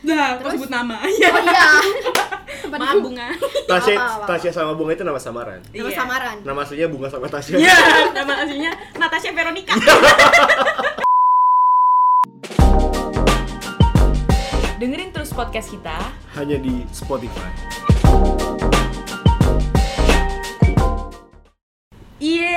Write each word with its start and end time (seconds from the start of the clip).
Nah, 0.00 0.40
Terus? 0.40 0.50
sebut 0.56 0.70
nama. 0.70 0.96
Iya. 1.10 1.28
Oh 1.28 1.42
iya. 1.42 1.64
Maaf 2.70 2.96
bunga. 2.98 3.28
Tasya, 3.66 3.94
Tasya 4.24 4.50
sama 4.50 4.72
Bunga 4.72 4.94
itu 4.94 5.02
nama 5.02 5.18
samaran. 5.18 5.58
Nama 5.68 5.76
Iya. 5.86 5.96
samaran. 5.96 6.36
Nama 6.40 6.58
aslinya 6.62 6.88
Bunga 6.88 7.08
sama 7.08 7.26
Tasya. 7.26 7.56
Iya, 7.58 7.78
nama 8.16 8.32
aslinya 8.40 8.70
Natasha 8.96 9.30
Veronica. 9.30 9.74
Dengerin 14.78 15.12
terus 15.12 15.30
podcast 15.30 15.68
kita. 15.68 15.96
Hanya 16.32 16.56
di 16.56 16.86
Spotify. 16.90 17.50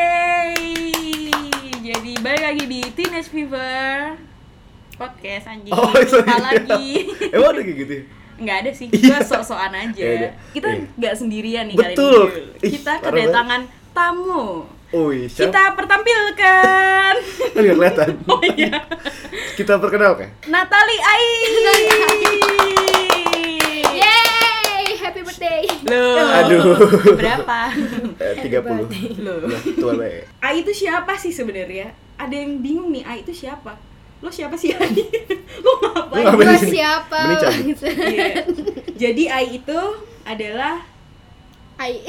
Yeay! 0.03 1.31
Jadi 1.81 2.11
balik 2.19 2.43
lagi 2.43 2.63
di 2.65 2.79
Teenage 2.91 3.27
Fever 3.27 4.15
podcast 4.93 5.45
anjing. 5.47 5.71
Oh, 5.71 5.89
Lupa 5.89 6.05
sorry. 6.05 6.29
lagi. 6.29 6.87
Emang 7.33 7.49
ada 7.51 7.61
kayak 7.61 7.77
gitu? 7.79 7.93
ya? 7.93 8.03
Nggak 8.33 8.57
ada 8.65 8.71
sih, 8.73 8.85
gue 8.89 9.17
sok-sokan 9.21 9.71
aja. 9.71 9.93
Iya, 9.95 10.11
iya. 10.11 10.29
Kita 10.51 10.67
Iya. 10.67 10.83
nggak 10.95 11.13
sendirian 11.15 11.63
nih 11.67 11.75
Betul. 11.77 12.21
kali 12.27 12.41
ini. 12.41 12.57
Ih, 12.59 12.71
Kita 12.73 12.91
parah 12.95 13.05
kedatangan 13.05 13.61
tamu. 13.91 14.45
Oi, 14.91 15.25
siapa? 15.25 15.49
Kita 15.49 15.61
pertampilkan. 15.73 17.13
Kan 17.53 17.61
nggak 17.61 17.75
kelihatan. 17.75 18.09
oh 18.31 18.41
iya. 18.51 18.73
Kita 19.53 19.77
perkenalkan. 19.77 20.29
Natali 20.45 20.97
Ai. 20.99 21.25
Yeay, 23.93 24.85
happy 24.95 25.21
birthday. 25.21 25.61
Loh. 25.85 26.25
Aduh. 26.35 26.77
Berapa? 27.13 27.59
Eh, 28.17 28.33
30. 28.41 29.21
Loh. 29.21 29.37
Udah 29.43 29.59
tua 29.73 29.93
banget. 29.95 30.25
Ai 30.39 30.61
itu 30.61 30.71
siapa 30.75 31.13
sih 31.15 31.29
sebenarnya? 31.29 31.89
Ada 32.15 32.33
yang 32.35 32.59
bingung 32.59 32.89
nih, 32.89 33.03
Ai 33.03 33.21
itu 33.21 33.31
siapa? 33.31 33.77
Lo 34.23 34.29
siapa 34.29 34.55
sih 34.55 34.71
Ai? 34.71 34.87
Lo 35.63 35.71
ngapain? 35.77 36.23
Lo 36.23 36.55
sini? 36.55 36.71
siapa? 36.73 37.19
Cabut. 37.35 37.77
Iya. 37.83 38.47
Jadi 38.95 39.23
Ai 39.27 39.59
itu 39.59 39.79
adalah 40.23 40.79
Ai. 41.75 41.99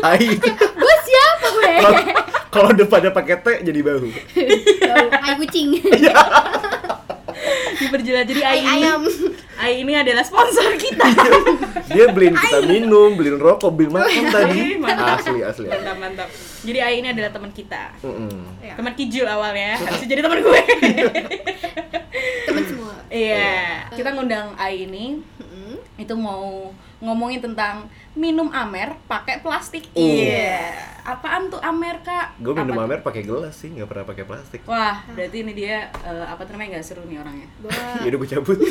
Ai. 0.00 0.24
Gua 0.72 0.94
siapa 1.02 1.46
gue? 1.50 1.72
Kalau- 1.76 2.04
Kalau 2.50 2.70
depannya 2.72 3.10
pakai 3.10 3.36
T 3.36 3.46
jadi 3.62 3.80
bahu. 3.80 4.10
Ai 5.14 5.36
kucing. 5.36 5.76
Diperjelas 7.80 8.24
jadi 8.28 8.42
Ai, 8.44 8.60
ini 8.60 8.68
ayam. 8.68 9.00
Ai 9.56 9.72
ini 9.80 9.92
adalah 9.96 10.24
sponsor 10.24 10.76
kita. 10.76 11.04
Dia 11.90 12.12
beliin 12.12 12.36
kita 12.36 12.60
minum, 12.68 13.16
beliin 13.16 13.40
rokok, 13.40 13.72
beliin 13.72 13.92
makan 13.96 14.24
tadi. 14.28 14.60
Ai, 14.60 14.76
mantap. 14.76 15.18
Asli, 15.20 15.40
asli. 15.40 15.66
Mantap 15.68 15.96
mantap. 15.96 16.28
Jadi 16.60 16.78
Ai 16.84 16.94
ini 17.00 17.08
adalah 17.10 17.30
teman 17.32 17.50
kita. 17.50 17.96
Mm-mm. 18.04 18.60
Ya, 18.60 18.76
Teman 18.76 18.92
Kijul 18.94 19.26
awalnya, 19.26 19.80
harusnya 19.80 20.08
jadi 20.08 20.20
teman 20.20 20.38
gue. 20.44 20.60
Teman 22.46 22.62
semua. 22.68 22.94
Iya, 23.10 23.90
kita 23.96 24.08
ngundang 24.14 24.54
Ai 24.60 24.84
ini. 24.84 25.24
Itu 26.00 26.16
mau 26.16 26.72
ngomongin 27.04 27.44
tentang 27.44 27.84
minum 28.16 28.48
amer 28.48 28.96
pakai 29.04 29.44
plastik. 29.44 29.84
Oh. 29.92 30.00
Iya. 30.00 30.72
Apaan 31.04 31.52
tuh 31.52 31.60
amer, 31.60 32.00
Kak? 32.00 32.40
Gue 32.40 32.56
minum 32.56 32.76
Apa 32.80 32.84
amer 32.88 33.00
pakai 33.04 33.22
gelas 33.24 33.56
sih, 33.56 33.68
nggak 33.72 33.88
pernah 33.88 34.04
pakai 34.08 34.24
plastik. 34.24 34.60
Wah, 34.64 35.04
berarti 35.12 35.44
ini 35.44 35.52
dia 35.52 35.92
eh, 36.04 36.24
apa 36.24 36.48
namanya 36.48 36.80
nggak 36.80 36.84
seru 36.84 37.04
nih 37.04 37.20
orangnya. 37.20 37.48
Gua 37.60 37.72
Ya 38.00 38.08
udah 38.08 38.18
gue 38.18 38.30
cabut. 38.32 38.58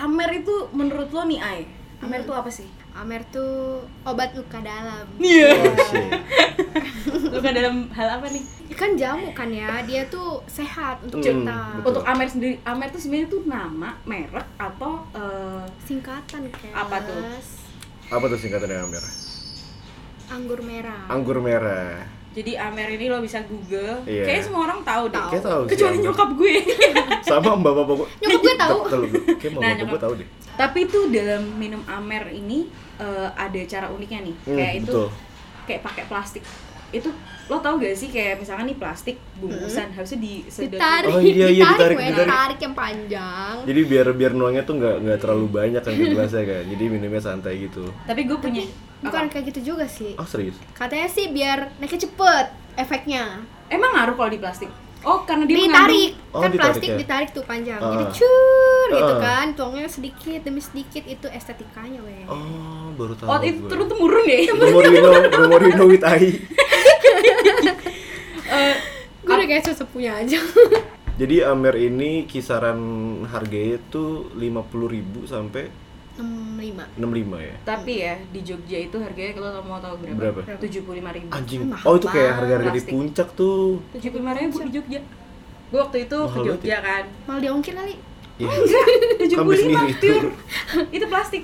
Amer 0.00 0.30
itu 0.32 0.54
menurut 0.72 1.12
lo 1.12 1.28
nih, 1.28 1.40
Ai? 1.40 1.68
Amer 2.00 2.24
tuh 2.24 2.32
apa 2.32 2.48
sih? 2.48 2.64
Amer 3.00 3.24
tuh 3.26 3.80
obat 4.04 4.36
luka 4.36 4.60
dalam. 4.60 5.08
Iya. 5.16 5.56
Oh, 5.56 5.72
shit. 5.82 6.12
Lo 7.32 7.40
kan 7.40 7.52
dalam 7.52 7.88
hal 7.90 8.20
apa 8.20 8.28
nih? 8.28 8.44
Kan 8.70 8.92
jamu 8.94 9.32
kan 9.32 9.48
ya, 9.48 9.80
dia 9.82 10.04
tuh 10.06 10.44
sehat 10.46 11.00
untuk 11.00 11.18
Hmm, 11.18 11.42
kita. 11.42 11.58
betul. 11.74 11.88
Untuk 11.88 12.04
Amer 12.04 12.28
sendiri, 12.28 12.54
Amer 12.62 12.88
tuh 12.88 13.00
sebenarnya 13.00 13.28
tuh 13.28 13.42
nama, 13.44 13.90
merek 14.04 14.48
atau 14.54 15.00
eh, 15.12 15.64
Singkatan 15.82 16.48
kayak 16.50 16.74
Apa 16.76 16.96
tuh? 17.00 17.24
Apa 18.10 18.24
tuh 18.26 18.36
singkatannya 18.36 18.78
amer? 18.82 19.04
Anggur 20.28 20.60
merah. 20.60 21.02
Anggur 21.08 21.38
merah. 21.38 22.04
Jadi 22.30 22.52
Amer 22.62 22.88
ini 22.94 23.10
lo 23.10 23.18
bisa 23.18 23.42
Google. 23.42 24.06
Iya. 24.06 24.22
Kayaknya 24.22 24.44
semua 24.46 24.62
orang 24.64 24.80
tahu 24.86 25.04
deh. 25.10 25.26
Kayak 25.34 25.44
tahu. 25.44 25.62
Kecuali 25.66 25.96
Amer. 25.98 26.04
nyokap 26.06 26.30
gue. 26.38 26.54
Sama 27.26 27.50
mbak 27.58 27.72
bapak 27.74 27.94
gue. 27.98 28.08
Nyokap 28.22 28.40
gue 28.40 28.54
tahu. 28.54 28.78
Tahu 28.86 29.04
Kayak 29.34 29.50
mbak 29.54 29.60
Nah, 29.60 29.70
bapak 29.74 29.86
gue 29.90 30.00
tahu 30.00 30.12
deh. 30.22 30.28
Tapi 30.54 30.80
tuh 30.86 31.04
dalam 31.10 31.42
minum 31.58 31.82
Amer 31.84 32.30
ini 32.30 32.70
eh, 32.96 33.28
ada 33.34 33.60
cara 33.66 33.86
uniknya 33.90 34.30
nih. 34.30 34.34
Hmm, 34.46 34.56
kayak 34.56 34.72
itu 34.78 34.92
betul. 34.94 35.08
kayak 35.66 35.80
pakai 35.82 36.04
plastik. 36.06 36.44
Itu 36.90 37.10
lo 37.50 37.58
tau 37.58 37.82
gak 37.82 37.98
sih 37.98 38.10
kayak 38.10 38.38
misalkan 38.38 38.66
nih 38.66 38.78
plastik 38.78 39.18
bungkusan 39.38 39.90
harusnya 39.90 40.18
disedot. 40.22 40.78
Ditarik, 40.78 41.10
Oh, 41.10 41.18
iya, 41.18 41.50
iya, 41.50 41.66
ditarik, 41.66 41.98
gue, 41.98 42.06
ditarik. 42.06 42.26
ditarik 42.30 42.58
yang 42.62 42.74
panjang. 42.74 43.54
Jadi 43.66 43.80
biar 43.90 44.06
biar 44.14 44.32
nuangnya 44.38 44.62
tuh 44.62 44.74
nggak 44.78 44.96
nggak 45.02 45.18
terlalu 45.18 45.46
banyak 45.50 45.82
kan 45.82 45.92
ke 45.94 46.04
gelasnya 46.14 46.44
kan. 46.46 46.62
Jadi 46.70 46.84
minumnya 46.86 47.18
santai 47.18 47.54
gitu. 47.66 47.90
Tapi 48.06 48.22
gue 48.22 48.38
punya 48.38 48.62
Bukan 49.00 49.22
apa? 49.26 49.32
kayak 49.32 49.44
gitu 49.52 49.72
juga 49.72 49.88
sih. 49.88 50.12
Oh 50.16 50.24
serius? 50.24 50.56
Katanya 50.72 51.08
sih 51.08 51.28
biar 51.28 51.72
naiknya 51.76 52.04
cepet 52.04 52.46
efeknya. 52.76 53.40
Emang 53.66 53.92
ngaruh 53.92 54.14
kalau 54.14 54.28
di 54.28 54.36
plastik? 54.36 54.68
Oh, 55.00 55.24
karena 55.24 55.48
dia 55.48 55.64
ditarik. 55.64 56.12
Oh, 56.28 56.44
kan 56.44 56.52
ditarik 56.52 56.76
plastik 56.76 56.90
ya? 56.92 56.96
ditarik 57.00 57.28
tuh 57.32 57.44
panjang. 57.48 57.80
Ah. 57.80 57.96
Jadi 57.96 58.04
cur 58.12 58.88
gitu 58.92 59.14
Ah. 59.16 59.20
kan. 59.20 59.46
Tuangnya 59.56 59.88
sedikit 59.88 60.40
demi 60.44 60.60
sedikit 60.60 61.00
itu 61.02 61.26
estetikanya, 61.26 62.04
weh. 62.04 62.28
Oh 62.28 62.92
baru 62.92 63.16
tahu. 63.16 63.26
Oh, 63.26 63.40
itu 63.40 63.64
turun 63.64 63.88
temurun 63.88 64.24
ya? 64.28 64.38
Memorino, 64.52 65.08
Memorino 65.40 65.84
with 65.88 66.04
Ai. 66.04 66.36
Eh, 68.50 68.74
Gue 69.22 69.30
udah 69.30 69.46
kayak 69.46 69.62
sesepunya 69.62 70.18
aja. 70.18 70.42
Jadi 71.14 71.44
Amer 71.44 71.76
ini 71.76 72.26
kisaran 72.26 72.80
harganya 73.28 73.78
tuh 73.86 74.26
50.000 74.34 75.22
sampai 75.22 75.70
65. 76.20 77.00
65 77.00 77.40
ya. 77.40 77.56
tapi 77.64 77.92
ya 77.98 78.14
di 78.30 78.40
Jogja 78.40 78.78
itu 78.80 78.96
harganya 78.96 79.32
kalau 79.32 79.50
mau 79.62 79.78
tahu 79.78 79.94
berapa? 79.98 80.18
Berapa? 80.38 80.40
Tujuh 80.60 80.80
puluh 80.82 80.96
lima 81.00 81.10
ribu. 81.10 81.26
Anjing. 81.30 81.60
Mahal 81.66 81.84
Oh 81.84 81.94
itu 81.96 82.06
kayak 82.06 82.32
harga-harga 82.36 82.68
di 82.68 82.72
Plastik. 82.76 82.92
puncak 82.92 83.28
tuh. 83.32 83.80
Tujuh 83.92 84.08
puluh 84.08 84.22
lima 84.22 84.32
ribu 84.34 84.56
di 84.60 84.70
Jogja. 84.70 85.00
Gue 85.70 85.78
waktu 85.78 85.98
itu 86.02 86.16
ke 86.16 86.20
Mahal 86.20 86.36
banget 86.36 86.50
Jogja 86.60 86.76
kan. 86.80 87.04
Mal 87.24 87.38
dia 87.38 87.50
ongkir 87.50 87.74
kali. 87.74 87.94
Iya. 88.36 88.48
Tujuh 89.20 89.36
Kamu 89.36 89.46
puluh 89.46 89.60
lima 89.62 89.80
pure. 89.96 90.28
itu 90.96 91.06
plastik. 91.06 91.42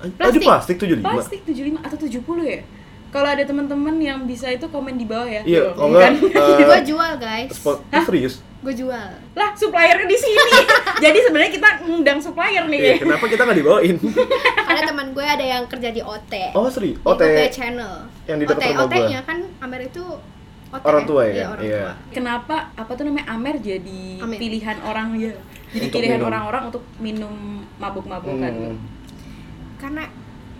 Oh 0.00 0.06
di 0.06 0.12
Plastik. 0.16 0.40
plastik 0.42 0.74
tuh 0.76 0.86
jadi 0.88 1.00
lima. 1.00 1.12
Plastik 1.12 1.40
75 1.44 1.84
atau 1.84 1.96
70 2.00 2.40
ya? 2.48 2.60
Kalau 3.10 3.28
ada 3.28 3.42
teman-teman 3.42 3.94
yang 3.98 4.22
bisa 4.24 4.46
itu 4.48 4.64
komen 4.70 4.94
di 4.94 5.04
bawah 5.04 5.26
ya. 5.26 5.42
Iya, 5.44 5.74
Tuh, 5.74 5.82
kalau 5.82 5.98
kan? 5.98 6.14
enggak 6.16 6.58
Gue 6.70 6.80
jual, 6.88 7.12
guys. 7.18 7.50
spot 7.52 7.78
Hah? 7.90 8.04
serius. 8.06 8.40
Gue 8.60 8.74
jual. 8.76 9.08
Lah, 9.32 9.50
suppliernya 9.56 10.04
di 10.04 10.18
sini. 10.20 10.52
Jadi 11.04 11.18
sebenarnya 11.24 11.52
kita 11.52 11.68
ngundang 11.88 12.20
supplier 12.20 12.68
nih. 12.68 12.78
Iya, 12.78 12.94
kenapa 13.00 13.24
kita 13.24 13.48
nggak 13.48 13.58
dibawain? 13.58 13.96
Ada 14.70 14.80
teman 14.84 15.06
gue 15.16 15.24
ada 15.24 15.40
yang 15.42 15.64
kerja 15.64 15.88
di 15.90 16.02
OT. 16.04 16.52
Oh. 16.52 16.68
Di 16.68 16.92
OT 17.00 17.22
OT 17.24 17.40
channel. 17.50 17.92
yang 18.28 18.38
di 18.38 18.44
dekat 18.44 18.60
OT, 18.60 18.64
rumah 18.70 18.84
gua. 18.84 18.94
OT-nya 18.94 19.20
kan 19.24 19.38
Amer 19.58 19.80
itu 19.88 20.04
OT. 20.70 20.82
Orang 20.84 21.02
tua 21.02 21.22
ya? 21.26 21.32
Iya, 21.32 21.46
orang 21.48 21.64
Iya. 21.64 21.80
tua. 21.80 21.92
Kenapa 22.12 22.56
apa 22.76 22.92
tuh 22.94 23.04
namanya 23.08 23.26
Amer 23.26 23.56
jadi 23.58 24.02
Amer. 24.22 24.38
pilihan 24.38 24.76
orang 24.84 25.08
ya? 25.16 25.32
Jadi 25.72 25.86
Untuk 25.88 25.96
pilihan 25.98 26.20
orang-orang 26.20 26.62
untuk 26.68 26.82
minum 27.00 27.34
mabuk-mabukan. 27.80 28.52
Hmm. 28.52 28.78
Karena 29.80 30.04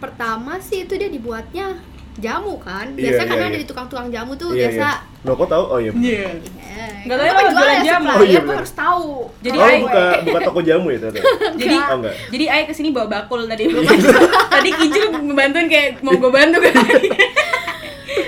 pertama 0.01 0.57
sih 0.59 0.89
itu 0.89 0.97
dia 0.97 1.13
dibuatnya 1.13 1.77
jamu 2.19 2.59
kan. 2.59 2.87
Iya, 2.93 3.15
Biasanya 3.15 3.23
iya, 3.23 3.31
karena 3.31 3.45
iya. 3.47 3.53
ada 3.53 3.59
di 3.59 3.67
tukang-tukang 3.67 4.09
jamu 4.11 4.33
tuh 4.35 4.51
Iya, 4.51 4.59
biasa 4.67 4.89
iya. 4.91 5.23
Lo 5.23 5.33
kok 5.37 5.49
tahu? 5.49 5.65
Oh 5.69 5.79
iya. 5.79 5.93
Iya. 5.93 6.29
Iya. 6.35 6.87
Nggak 7.07 7.17
tahu 7.17 7.27
lo 7.27 7.33
penjual 7.33 7.53
jualan 7.55 7.71
ya, 7.71 7.85
jamu. 7.87 8.09
Oh, 8.11 8.25
iya, 8.25 8.41
bener. 8.41 8.57
harus 8.59 8.75
tahu. 8.75 9.09
Jadi 9.41 9.57
oh, 9.57 9.65
Ai- 9.65 9.83
buka 9.85 10.05
buka 10.27 10.39
toko 10.43 10.61
jamu 10.61 10.87
ya 10.89 10.99
ternyata. 10.99 11.29
Jadi 11.55 11.77
Oh, 11.77 11.97
enggak. 12.01 12.15
jadi 12.33 12.45
Ai 12.49 12.63
ke 12.67 12.73
sini 12.73 12.89
bawa 12.91 13.07
bakul 13.07 13.41
tadi. 13.47 13.65
tadi 14.51 14.71
Kijul 14.73 15.07
ngebantuin 15.23 15.67
kayak 15.69 15.89
mau 16.01 16.13
gue 16.13 16.31
bantu 16.31 16.59
kan. 16.59 16.75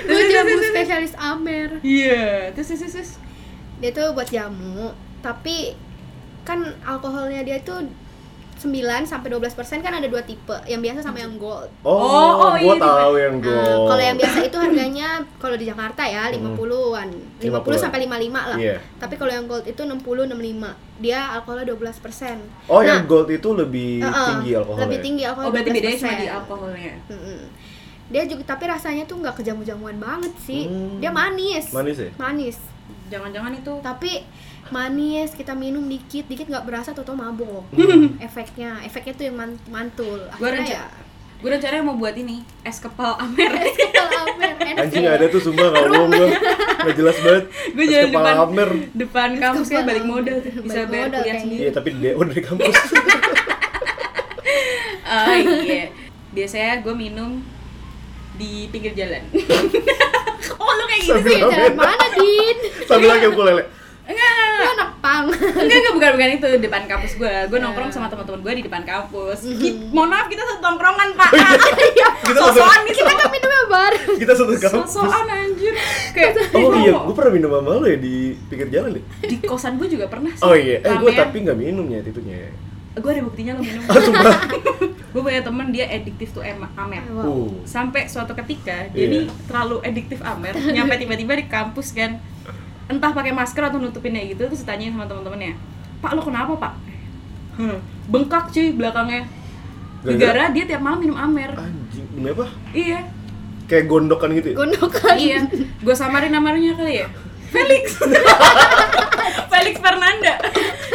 Gue 0.03 0.23
jamu 0.29 0.59
spesialis 0.61 1.13
Amer. 1.15 1.79
Iya, 1.81 2.51
terus 2.53 2.71
terus, 2.71 2.93
terus. 2.93 3.11
Dia 3.79 3.91
tuh 3.91 4.15
buat 4.15 4.27
jamu, 4.27 4.91
tapi 5.19 5.75
kan 6.43 6.59
alkoholnya 6.83 7.43
dia 7.43 7.59
tuh 7.61 7.83
9 8.63 8.71
sampai 9.03 9.27
12% 9.27 9.51
kan 9.79 9.91
ada 9.91 10.07
dua 10.07 10.23
tipe, 10.23 10.55
yang 10.63 10.79
biasa 10.79 11.03
sama 11.03 11.19
yang 11.19 11.35
gold. 11.35 11.67
Oh, 11.81 11.91
Oh, 11.93 12.31
oh, 12.39 12.51
gua 12.55 12.75
iya, 12.75 12.79
tahu 12.79 13.13
yang 13.15 13.35
Nah, 13.37 13.45
gold. 13.45 13.87
kalau 13.87 14.03
yang 14.03 14.15
biasa 14.15 14.37
itu 14.41 14.57
harganya 14.57 15.07
kalau 15.35 15.55
di 15.55 15.65
Jakarta 15.65 16.01
ya 16.01 16.31
50-an. 16.31 17.09
50 17.37 17.43
50-an. 17.43 17.77
sampai 17.77 17.99
55 18.07 18.31
lah. 18.47 18.57
Iya. 18.57 18.77
Tapi 18.97 19.13
kalau 19.15 19.31
yang 19.31 19.45
gold 19.45 19.65
itu 19.65 19.81
60 19.81 20.23
65. 20.25 20.71
Dia 20.97 21.19
alkoholnya 21.33 21.67
12%. 21.67 22.39
Oh, 22.65 22.79
Nah, 22.79 22.87
yang 22.87 23.03
gold 23.03 23.27
itu 23.27 23.49
lebih 23.51 23.99
uh-uh, 23.99 24.27
tinggi 24.31 24.51
alkoholnya. 24.55 24.83
Lebih 24.87 24.99
tinggi 25.01 25.23
alkohol. 25.27 25.45
Oh, 25.45 25.51
berarti 25.51 25.69
bedanya 25.69 25.97
cuma 25.97 26.09
12%. 26.09 26.17
di 26.17 26.27
alkoholnya. 26.31 26.93
Mm-mm. 27.11 27.39
Dia 28.03 28.23
juga 28.29 28.43
tapi 28.45 28.63
rasanya 28.67 29.03
tuh 29.03 29.17
nggak 29.17 29.35
kejamu-jamuan 29.35 29.97
banget 29.97 30.33
sih. 30.39 30.69
Hmm. 30.69 31.01
Dia 31.01 31.09
manis. 31.09 31.71
Manis 31.71 31.97
ya? 31.97 32.09
Manis. 32.15 32.57
Jangan-jangan 33.09 33.53
itu 33.53 33.73
Tapi 33.79 34.11
manis 34.73 35.29
kita 35.31 35.53
minum 35.53 35.85
dikit 35.85 36.25
dikit 36.25 36.49
nggak 36.49 36.65
berasa 36.65 36.89
atau 36.91 37.13
mabok 37.13 37.69
efeknya 38.17 38.81
efeknya 38.81 39.13
tuh 39.13 39.25
yang 39.25 39.37
man- 39.37 39.61
mantul 39.67 40.17
Gua 40.33 40.49
akhirnya 40.49 40.65
renca- 40.65 40.73
ya 40.73 40.85
gue 41.35 41.49
rencananya 41.51 41.83
mau 41.83 41.93
buat 41.93 42.15
ini 42.15 42.39
es 42.61 42.79
kepal 42.79 43.13
Amer 43.15 43.51
Kepala 43.75 44.19
Amer, 44.25 44.51
enak 44.57 44.79
Anjing 44.81 45.03
ya. 45.03 45.11
ada 45.13 45.25
tuh 45.27 45.41
sumpah 45.41 45.67
nggak 45.67 45.85
bohong 45.85 46.09
gua. 46.09 46.27
Nggak 46.83 46.95
jelas 46.97 47.17
banget. 47.17 47.43
gue 47.69 47.83
Es 47.83 47.89
jalan 47.89 48.07
kepala 48.09 48.23
depan 48.25 48.43
Amer. 48.45 48.69
depan 48.93 49.29
kampus 49.37 49.67
kayak 49.69 49.85
balik 49.85 50.05
modal 50.05 50.37
tuh. 50.39 50.51
bisa 50.57 50.79
Balik 50.79 50.87
bayar 50.89 51.03
modal 51.05 51.19
kuliah 51.21 51.37
sendiri 51.37 51.59
Iya 51.59 51.71
tapi 51.71 51.89
DO 51.93 52.21
dari 52.23 52.41
kampus. 52.41 52.75
oh 55.03 55.35
iya 55.67 55.83
biasanya 56.31 56.71
gue 56.79 56.93
minum 56.93 57.31
di 58.33 58.51
pinggir 58.67 58.93
jalan 58.93 59.21
oh 60.55 60.71
lu 60.71 60.83
kayak 60.85 61.01
gitu 61.03 61.19
sih 61.23 61.37
jalan 61.39 61.71
mana, 61.75 62.07
Din? 62.09 62.57
Sambil 62.83 63.09
lagi 63.11 63.25
ukulele. 63.27 63.51
enggak 63.59 63.82
Lu 65.03 65.09
anak 65.09 65.35
pang. 65.35 65.59
enggak 65.59 65.77
enggak 65.77 65.93
bukan 65.93 66.09
bukan 66.15 66.29
itu 66.33 66.47
depan 66.61 66.81
kampus 66.85 67.11
gue 67.13 67.27
gue 67.45 67.59
nongkrong 67.59 67.91
sama 67.91 68.07
teman-teman 68.07 68.39
gue 68.39 68.53
di 68.55 68.63
depan 68.63 68.83
kampus. 68.83 69.39
Ki- 69.43 69.91
mohon 69.91 70.07
maaf 70.07 70.27
kita 70.27 70.41
satu 70.41 70.59
tongkrongan 70.61 71.09
pak. 71.13 71.31
Kita 72.23 72.39
satu, 72.39 72.55
sosokan 72.55 72.79
nih 72.81 72.93
Kita 72.95 73.11
kan 73.13 73.27
minumnya 73.27 73.61
bareng. 73.67 74.15
kita 74.15 74.31
satu 74.33 74.51
kampus. 74.55 74.87
sosokan 74.87 75.25
anjir. 75.27 75.73
Kayak 76.09 76.31
Oh 76.55 76.71
iya, 76.73 76.91
gue 76.95 77.13
pernah 77.13 77.31
minum 77.33 77.51
sama 77.51 77.69
lo 77.73 77.85
ya 77.85 77.97
di 77.97 78.15
pinggir 78.47 78.67
jalan 78.69 78.91
ya? 78.93 79.03
di 79.21 79.35
kosan 79.43 79.75
gue 79.75 79.87
juga 79.89 80.05
pernah 80.07 80.31
sih. 80.31 80.39
Oh 80.41 80.55
iya, 80.55 80.79
eh 80.79 80.93
gue 80.93 81.11
tapi 81.11 81.35
nggak 81.41 81.57
minumnya 81.57 81.99
itunya. 82.01 82.47
gue 82.93 83.09
ada 83.09 83.21
buktinya 83.21 83.51
lo 83.53 83.61
minum. 83.61 83.83
Ah, 83.83 84.39
gue 85.11 85.21
punya 85.21 85.41
temen 85.41 85.67
dia 85.69 85.85
ediktif 85.89 86.31
tuh 86.31 86.41
amer. 86.41 87.03
Wow. 87.11 87.25
Uh. 87.27 87.49
sampai 87.65 88.07
suatu 88.07 88.31
ketika 88.35 88.87
dia 88.89 89.03
Iya. 89.03 89.11
nih 89.11 89.23
terlalu 89.45 89.77
ediktif 89.83 90.23
amer 90.23 90.53
nyampe 90.75 90.95
tiba-tiba 90.95 91.33
di 91.35 91.45
kampus 91.45 91.91
kan 91.91 92.23
entah 92.91 93.11
pakai 93.15 93.31
masker 93.31 93.63
atau 93.63 93.79
nutupinnya 93.79 94.23
gitu 94.27 94.47
terus 94.47 94.61
ditanyain 94.63 94.91
sama 94.91 95.07
teman-temannya 95.07 95.55
pak 96.03 96.11
lo 96.15 96.21
kenapa 96.21 96.53
pak? 96.59 96.73
"Hmm, 97.55 97.77
bengkak 98.11 98.51
cuy 98.51 98.75
belakangnya. 98.75 99.23
Gara-gara? 100.03 100.51
gara 100.51 100.53
dia 100.55 100.63
tiap 100.67 100.81
malam 100.83 100.99
minum 100.99 101.15
amer. 101.15 101.55
Anjing, 101.55 102.07
apa? 102.27 102.45
iya. 102.75 103.07
Kayak 103.71 103.87
gondokan 103.87 104.29
gitu 104.35 104.47
ya? 104.51 104.55
Gondokan. 104.59 105.15
iya. 105.15 105.39
Gue 105.79 105.95
samarin 105.95 106.35
namanya 106.35 106.75
kali 106.75 106.99
ya. 106.99 107.07
Felix. 107.53 107.95
Felix 109.53 109.75
Fernanda. 109.79 110.33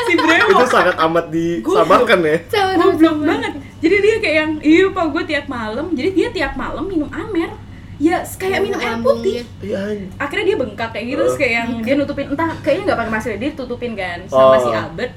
Si 0.05 0.13
Brewo 0.13 0.61
Itu 0.61 0.67
sangat 0.69 0.97
amat 1.01 1.25
disamarkan 1.33 2.21
ya? 2.21 2.37
Goblok 2.77 3.17
banget. 3.25 3.53
Jadi 3.79 3.97
dia 4.03 4.17
kayak 4.21 4.37
yang 4.37 4.53
iya 4.61 4.85
pak 4.93 5.07
gue 5.09 5.23
tiap 5.25 5.47
malam. 5.49 5.87
Jadi 5.97 6.11
dia 6.13 6.29
tiap 6.29 6.53
malam 6.59 6.85
minum 6.85 7.09
amer 7.09 7.68
ya 7.99 8.23
kayak 8.23 8.59
minum 8.61 8.79
air 8.79 8.97
putih. 8.99 9.43
Iya 9.59 9.81
akhirnya 10.17 10.45
dia 10.47 10.57
bengkak 10.57 10.89
kayak 10.91 11.07
gitu 11.07 11.19
terus 11.19 11.35
kayak 11.35 11.53
yang 11.53 11.69
dia 11.81 11.95
nutupin 11.95 12.27
entah 12.29 12.55
kayaknya 12.59 12.85
nggak 12.87 12.99
pakai 12.99 13.13
masker 13.13 13.35
dia 13.37 13.51
tutupin 13.53 13.93
kan 13.93 14.19
sama 14.25 14.43
Oh. 14.49 14.61
si 14.61 14.71
Albert 14.71 15.13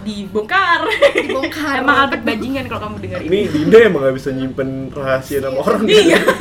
dibongkar 0.00 0.80
Dibongkar. 1.14 1.74
emang 1.78 1.96
Albert 2.02 2.22
bajingan 2.22 2.64
kalau 2.66 2.80
kamu 2.82 2.96
dengar 3.00 3.20
Ini 3.20 3.28
ini 3.28 3.48
Dinda 3.50 3.78
emang 3.82 4.00
gak 4.02 4.16
bisa 4.16 4.30
nyimpen 4.30 4.68
rahasia 4.90 5.38
sama 5.40 5.60
orang 5.60 5.84
iya 5.84 6.16
gitu. 6.16 6.32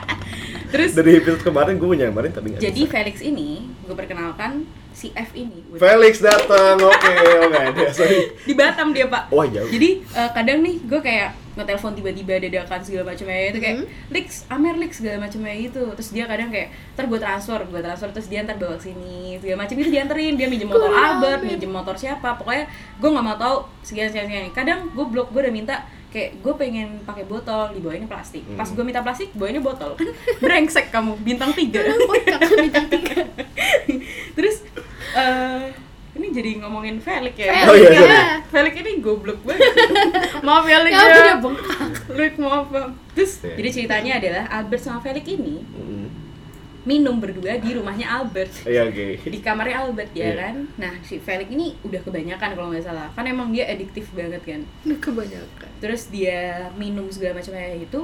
terus 0.72 0.90
Dari 0.92 1.12
episode 1.14 1.42
kemarin 1.42 1.76
gue 1.76 1.84
mau 1.84 1.92
nyamarin 1.94 2.32
tapi 2.32 2.46
gak 2.50 2.60
jadi 2.62 2.72
bisa. 2.78 2.90
Felix 2.90 3.16
ini 3.20 3.48
gue 3.82 3.92
perkenalkan 3.92 4.64
si 4.90 5.12
F 5.12 5.28
ini 5.32 5.60
Felix 5.72 6.18
datang, 6.18 6.76
oke, 6.78 7.12
oh 7.36 7.44
nggak 7.46 7.64
ada, 7.70 7.84
sorry. 7.92 8.32
di 8.42 8.52
Batam 8.52 8.90
dia 8.90 9.04
pak 9.06 9.28
Wah 9.28 9.44
jauh. 9.44 9.68
jadi 9.68 9.88
eh, 10.02 10.30
kadang 10.32 10.58
nih 10.60 10.76
gue 10.82 11.00
kayak 11.00 11.30
ngetelepon 11.56 11.92
tiba-tiba 11.96 12.36
dadakan 12.36 12.80
segala 12.84 13.16
macamnya 13.16 13.48
itu 13.48 13.58
kayak 13.64 13.76
Lix, 14.12 14.44
Amer 14.52 14.76
Lix 14.76 15.00
segala 15.00 15.24
macamnya 15.24 15.54
gitu. 15.56 15.82
Terus 15.96 16.10
dia 16.12 16.24
kadang 16.28 16.52
kayak 16.52 16.68
ntar 16.92 17.04
gue 17.08 17.18
transfer 17.18 17.60
gue 17.64 17.80
transfer 17.80 18.08
terus 18.12 18.28
dia 18.28 18.44
ntar 18.44 18.60
bawa 18.60 18.76
ke 18.76 18.92
sini 18.92 19.40
segala 19.40 19.64
macam 19.64 19.74
itu 19.80 19.90
dianterin 19.90 20.34
dia 20.36 20.46
minjem 20.52 20.68
motor 20.68 20.92
Kurang 20.92 21.00
Albert 21.00 21.40
amin. 21.42 21.50
minjem 21.56 21.72
motor 21.72 21.94
siapa 21.96 22.28
pokoknya 22.36 22.64
gue 23.00 23.08
nggak 23.08 23.24
mau 23.24 23.36
tahu 23.40 23.56
sekian 23.80 24.08
sekian 24.12 24.28
sekian. 24.28 24.52
Kadang 24.52 24.92
gue 24.92 25.06
blok 25.08 25.32
gue 25.32 25.40
udah 25.40 25.54
minta 25.54 25.74
kayak 26.12 26.40
gue 26.40 26.54
pengen 26.56 27.00
pakai 27.08 27.24
botol 27.24 27.72
dibawainnya 27.72 28.08
plastik. 28.08 28.44
Pas 28.54 28.68
gue 28.68 28.84
minta 28.84 29.00
plastik 29.00 29.32
bawainnya 29.32 29.64
botol. 29.64 29.96
Kan 29.96 30.12
brengsek 30.44 30.92
kamu 30.92 31.16
bintang 31.24 31.56
tiga. 31.56 31.80
Kocak 31.82 32.40
bintang 32.52 32.86
tiga. 32.92 33.24
terus 34.36 34.60
eh 35.16 35.85
ini 36.16 36.28
jadi 36.30 36.50
ngomongin 36.58 36.96
Felix 36.98 37.34
ya 37.34 37.46
Felix, 37.46 37.64
Oh, 37.64 37.74
iya, 37.74 37.88
Felix, 37.88 38.08
sorry. 38.08 38.42
Felix 38.48 38.72
ini 38.78 38.92
goblok 38.98 39.40
banget 39.42 39.62
maaf 40.46 40.64
ya 40.64 40.76
Felix 40.78 40.92
Ya 40.92 41.00
ya 41.00 41.16
udah 41.18 41.36
bengkak. 41.38 41.78
Felix 42.06 42.32
maaf 42.36 42.66
Bang. 42.68 42.90
terus 43.12 43.32
Iya. 43.38 43.54
jadi 43.54 43.68
ceritanya 43.70 44.12
adalah 44.16 44.44
Albert 44.50 44.82
sama 44.82 44.98
Felix 45.00 45.24
ini 45.26 45.56
Mm. 45.66 46.06
minum 46.84 47.16
berdua 47.16 47.58
di 47.58 47.70
rumahnya 47.72 48.06
Albert 48.08 48.62
Iya 48.62 48.86
oke. 48.86 49.06
di 49.34 49.38
kamarnya 49.40 49.76
Albert 49.82 50.10
ya 50.12 50.22
Iya. 50.24 50.34
kan 50.40 50.54
nah 50.76 50.92
si 51.00 51.18
Felix 51.18 51.48
ini 51.48 51.74
udah 51.80 52.00
kebanyakan 52.00 52.50
kalau 52.52 52.68
nggak 52.70 52.84
salah 52.84 53.10
kan 53.10 53.24
emang 53.24 53.50
dia 53.50 53.66
adiktif 53.66 54.06
banget 54.10 54.40
kan 54.40 54.60
Udah 54.82 54.98
kebanyakan. 55.00 55.68
terus 55.76 56.08
dia 56.08 56.38
minum 56.74 57.06
segala 57.06 57.36
macam 57.36 57.52
kayak 57.52 57.82
itu 57.82 58.00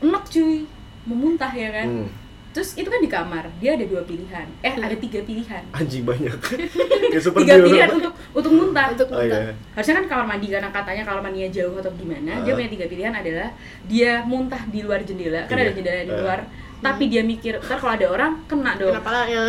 enak 0.00 0.24
cuy 0.24 0.64
memuntah 1.02 1.50
ya 1.50 1.70
kan 1.72 1.88
Hmm. 1.88 2.08
Terus 2.52 2.72
itu 2.74 2.84
kan 2.84 2.98
di 2.98 3.08
kamar 3.08 3.44
dia 3.56 3.72
ada 3.72 3.82
dua 3.82 4.00
pilihan 4.02 4.44
eh 4.60 4.74
ada 4.74 4.92
tiga 4.94 5.20
pilihan 5.20 5.62
Anjing 5.72 6.04
banyak. 6.04 6.36
Kayak 7.10 7.22
super 7.22 7.40
tiga 7.40 7.56
pilihan 7.58 7.88
untuk 7.90 8.12
untuk 8.30 8.52
muntah 8.52 8.92
Untuk 8.92 9.08
Oh 9.08 9.20
iya. 9.20 9.56
harusnya 9.72 9.94
kan 9.96 10.06
kamar 10.06 10.26
mandi 10.28 10.46
karena 10.48 10.68
katanya 10.68 11.02
kamar 11.02 11.20
mandinya 11.22 11.48
jauh 11.48 11.74
atau 11.74 11.92
gimana 11.92 12.40
dia 12.40 12.52
Ah. 12.52 12.56
punya 12.56 12.70
tiga 12.70 12.86
pilihan 12.86 13.12
adalah 13.12 13.48
dia 13.84 14.12
muntah 14.22 14.62
di 14.66 14.80
luar 14.80 15.00
jendela 15.00 15.44
kan 15.44 15.56
Iya. 15.56 15.64
ada 15.64 15.72
jendela 15.72 16.00
di 16.02 16.12
Ah. 16.12 16.20
luar 16.20 16.40
tapi 16.78 17.04
dia 17.06 17.22
mikir 17.22 17.56
ntar 17.58 17.78
kalau 17.78 17.94
ada 17.94 18.06
orang 18.06 18.32
kena 18.44 18.74
dong 18.74 18.90
Kenapa 18.90 19.10
lah 19.12 19.24
ya? 19.24 19.44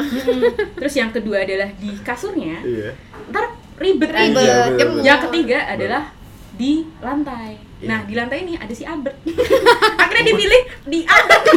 Terus 0.76 0.94
yang 0.94 1.10
kedua 1.10 1.42
adalah 1.42 1.70
di 1.74 1.92
kasurnya 2.00 2.62
Iya. 2.62 2.90
ntar 3.28 3.46
ribet 3.76 4.10
Ribet. 4.10 4.80
yang 5.02 5.20
ketiga 5.20 5.60
adalah 5.68 6.08
di 6.54 6.74
lantai 7.00 7.58
Iya. 7.76 7.88
nah 7.90 8.00
di 8.02 8.14
lantai 8.14 8.38
ini 8.42 8.54
ada 8.56 8.72
si 8.72 8.84
Albert 8.84 9.20
akhirnya 10.02 10.24
dipilih 10.26 10.62
di 10.86 11.00
Albert 11.04 11.44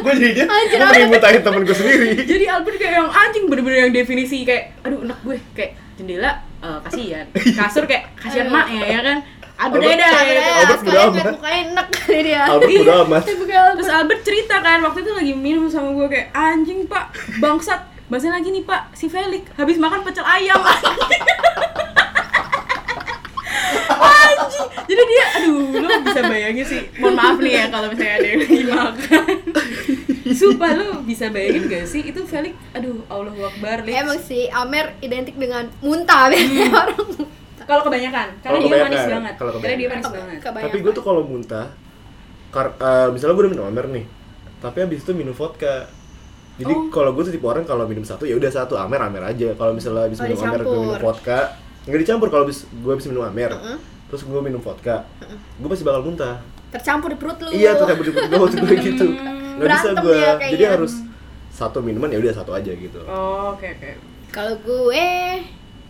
Gue 0.00 0.16
jadi 0.16 0.32
dia, 0.34 0.44
gue 0.48 0.88
pengen 0.88 1.08
muntahin 1.08 1.42
temen 1.42 1.60
gue 1.60 1.72
sendiri. 1.72 2.08
jadi 2.30 2.44
Albert 2.50 2.76
kayak 2.78 2.94
yang 2.96 3.10
anjing 3.10 3.44
bener-bener 3.46 3.78
yang 3.82 3.92
definisi 3.92 4.42
kayak 4.42 4.72
aduh 4.80 5.00
enak 5.02 5.18
gue 5.20 5.36
kayak 5.52 5.76
jendela 5.94 6.32
eh, 6.58 6.78
kasihan 6.82 7.26
kasur 7.54 7.84
kayak 7.84 8.08
kasihan 8.16 8.48
mak 8.48 8.68
ya 8.70 8.80
ya 8.88 9.00
kan 9.02 9.18
Albert 9.58 9.76
Albert- 9.76 9.92
beda 9.92 10.04
ya 10.04 10.16
Albert 10.16 10.40
kan? 10.40 10.56
Albert 10.56 10.80
udah 10.82 11.02
amat. 11.04 11.34
mukanya 11.34 11.58
enak 11.62 11.86
kali 11.90 12.18
dia. 12.22 12.40
Albert 12.42 12.70
Iya. 12.70 12.80
udah 12.80 12.96
amat. 13.04 13.22
Terus 13.76 13.90
Albert 13.90 14.20
cerita 14.22 14.56
kan 14.58 14.78
waktu 14.80 14.98
itu 14.98 15.12
lagi 15.12 15.32
minum 15.34 15.64
sama 15.68 15.88
gue 15.92 16.06
kayak 16.08 16.26
anjing 16.32 16.80
pak 16.86 17.04
bangsat 17.36 17.80
bahasa 18.08 18.28
lagi 18.28 18.48
nih 18.48 18.64
pak 18.64 18.88
si 18.90 19.06
Felix 19.06 19.44
habis 19.54 19.76
makan 19.76 20.00
pecel 20.02 20.24
ayam 20.24 20.58
anjing 24.40 24.66
jadi 24.86 25.02
dia 25.04 25.24
aduh 25.34 25.56
lo 25.76 25.88
bisa 26.02 26.20
bayangin 26.22 26.64
sih 26.64 26.80
mohon 26.96 27.14
maaf 27.14 27.36
nih 27.38 27.52
ya 27.54 27.64
kalau 27.68 27.86
misalnya 27.88 28.14
ada 28.14 28.26
yang 28.26 28.40
lagi 28.40 28.62
makan 28.66 29.24
sumpah 30.30 30.70
lo 30.72 30.86
bisa 31.02 31.26
bayangin 31.28 31.62
gak 31.66 31.84
sih 31.84 32.02
itu 32.04 32.20
Felix 32.24 32.54
aduh 32.72 33.02
Allah 33.06 33.32
Akbar 33.44 33.82
Lex. 33.82 33.94
Emang 33.96 34.18
sih 34.20 34.46
Amer 34.48 34.94
identik 35.00 35.34
dengan 35.34 35.66
muntah 35.80 36.28
biasanya 36.28 36.68
orang 36.82 36.98
muntah. 37.00 37.28
kalau 37.62 37.82
kebanyakan 37.82 38.26
karena 38.36 38.42
Kalau 38.42 38.58
dia 38.58 38.70
manis 38.70 38.80
kebanyakan, 38.80 39.10
banget 39.12 39.34
kalau 39.36 39.50
karena 39.52 39.60
dia 39.60 39.70
kebanyakan. 39.78 39.90
manis 39.90 40.06
banget 40.10 40.38
Kebanyakan. 40.40 40.64
Tapi 40.66 40.76
gue 40.80 40.92
tuh 40.92 41.04
kalau 41.04 41.22
muntah, 41.22 41.66
kar- 42.48 42.76
eh, 42.76 43.08
misalnya 43.10 43.32
gue 43.32 43.44
udah 43.44 43.52
minum 43.52 43.66
amer 43.68 43.86
nih, 43.90 44.04
tapi 44.58 44.76
habis 44.80 44.98
itu 45.00 45.12
minum 45.12 45.30
vodka. 45.32 45.86
Jadi 46.56 46.72
Oh. 46.72 46.90
kalau 46.90 47.10
gue 47.10 47.22
tuh 47.22 47.32
tipe 47.32 47.46
orang 47.46 47.62
kalau 47.62 47.84
minum 47.84 48.02
satu 48.02 48.22
ya 48.22 48.34
udah 48.34 48.50
satu 48.50 48.74
amer 48.74 49.00
amer 49.00 49.22
aja. 49.24 49.54
Kalau 49.54 49.72
misalnya 49.72 50.04
habis 50.04 50.18
Oh, 50.18 50.24
minum 50.24 50.38
amer 50.40 50.60
gue 50.60 50.78
minum 50.78 50.98
vodka, 50.98 51.38
nggak 51.84 52.00
dicampur 52.00 52.28
kalau 52.28 52.42
habis 52.44 52.66
gue 52.66 52.90
habis 52.90 53.06
minum 53.06 53.22
amer, 53.22 53.50
Heeh. 53.52 53.78
Terus 54.10 54.22
gue 54.22 54.40
minum 54.40 54.58
vodka, 54.58 55.06
gue 55.56 55.68
pasti 55.68 55.82
bakal 55.82 56.02
muntah. 56.02 56.42
tercampur 56.68 57.10
di 57.10 57.16
perut 57.16 57.38
lu. 57.40 57.50
Iya 57.50 57.74
tuh 57.74 57.84
kayak 57.84 57.98
berdebar 57.98 58.22
gue 58.26 58.38
waktu 58.40 58.56
gue 58.60 58.76
gitu. 58.84 59.06
Nggak 59.06 59.34
bisa 59.58 59.58
Berantem 59.88 59.94
gue, 60.00 60.18
kayaknya. 60.18 60.50
jadi 60.50 60.64
harus 60.68 60.92
satu 61.50 61.78
minuman 61.78 62.08
ya 62.08 62.18
udah 62.18 62.32
satu 62.32 62.50
aja 62.50 62.70
gitu. 62.70 63.00
oh 63.02 63.52
oke 63.52 63.66
oke 63.68 63.90
Kalau 64.28 64.54
gue 64.56 65.06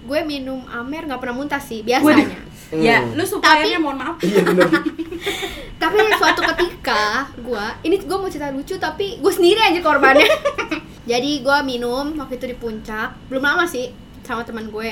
gue 0.01 0.21
minum 0.23 0.65
Amer 0.67 1.05
nggak 1.05 1.19
pernah 1.19 1.37
muntah 1.37 1.61
sih 1.61 1.81
biasanya. 1.81 2.49
Hmm. 2.71 2.81
ya 2.81 3.03
lu 3.05 3.23
suppliernya 3.23 3.77
Tapi- 3.77 3.83
mohon 3.83 3.99
maaf 3.99 4.17
Iya 4.25 4.41
bener. 4.43 4.67
Tapi 5.83 5.97
suatu 6.15 6.41
ketika 6.47 7.03
gue 7.37 7.65
ini 7.83 7.97
gue 7.99 8.15
mau 8.15 8.27
cerita 8.27 8.49
lucu 8.49 8.75
tapi 8.77 9.19
gue 9.19 9.33
sendiri 9.33 9.61
aja 9.61 9.81
korbannya. 9.81 10.29
Jadi 11.11 11.41
gue 11.41 11.59
minum 11.63 12.15
waktu 12.15 12.37
itu 12.37 12.47
di 12.47 12.57
puncak 12.57 13.13
belum 13.27 13.43
lama 13.43 13.65
sih 13.65 13.91
sama 14.23 14.43
teman 14.43 14.67
gue. 14.67 14.91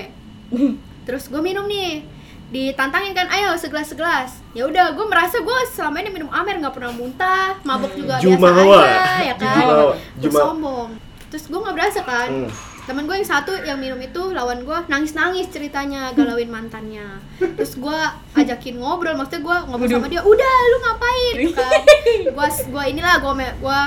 Terus 1.03 1.27
gue 1.27 1.41
minum 1.41 1.65
nih 1.65 2.05
ditantangin 2.49 3.13
kan 3.13 3.29
ayo 3.29 3.53
segelas 3.55 3.93
segelas 3.93 4.41
ya 4.57 4.65
udah 4.65 4.97
gue 4.97 5.05
merasa 5.05 5.37
gue 5.37 5.59
selama 5.69 6.01
ini 6.01 6.09
minum 6.09 6.33
amer 6.33 6.57
nggak 6.57 6.73
pernah 6.73 6.89
muntah 6.91 7.61
mabuk 7.61 7.93
juga 7.93 8.17
Jumawa. 8.17 8.41
biasa 8.41 8.89
aja 8.89 9.21
ya 9.21 9.35
kan? 9.37 9.53
Jumawa. 9.55 9.85
gue 9.93 10.23
Juma- 10.25 10.41
sombong. 10.43 10.89
Terus 11.29 11.45
gue 11.45 11.59
nggak 11.61 11.77
berasa 11.77 12.01
kan? 12.03 12.31
Hmm. 12.33 12.51
temen 12.89 13.05
gue 13.05 13.21
yang 13.21 13.29
satu 13.29 13.53
yang 13.53 13.77
minum 13.77 14.01
itu 14.01 14.33
lawan 14.33 14.65
gue 14.65 14.79
nangis 14.89 15.13
nangis 15.13 15.45
ceritanya 15.53 16.09
galauin 16.17 16.49
mantannya. 16.49 17.21
Terus 17.37 17.77
gue 17.77 17.99
ajakin 18.33 18.81
ngobrol 18.81 19.13
maksudnya 19.13 19.45
gue 19.45 19.57
ngobrol 19.69 19.89
sama 19.93 20.09
dia 20.09 20.25
udah 20.25 20.57
lu 20.65 20.79
ngapain? 20.81 21.35
Gitu 21.37 21.53
kan. 21.53 21.69
Gue 22.33 22.47
gue 22.49 22.85
inilah 22.89 23.21
gue 23.21 23.33
gue 23.61 23.81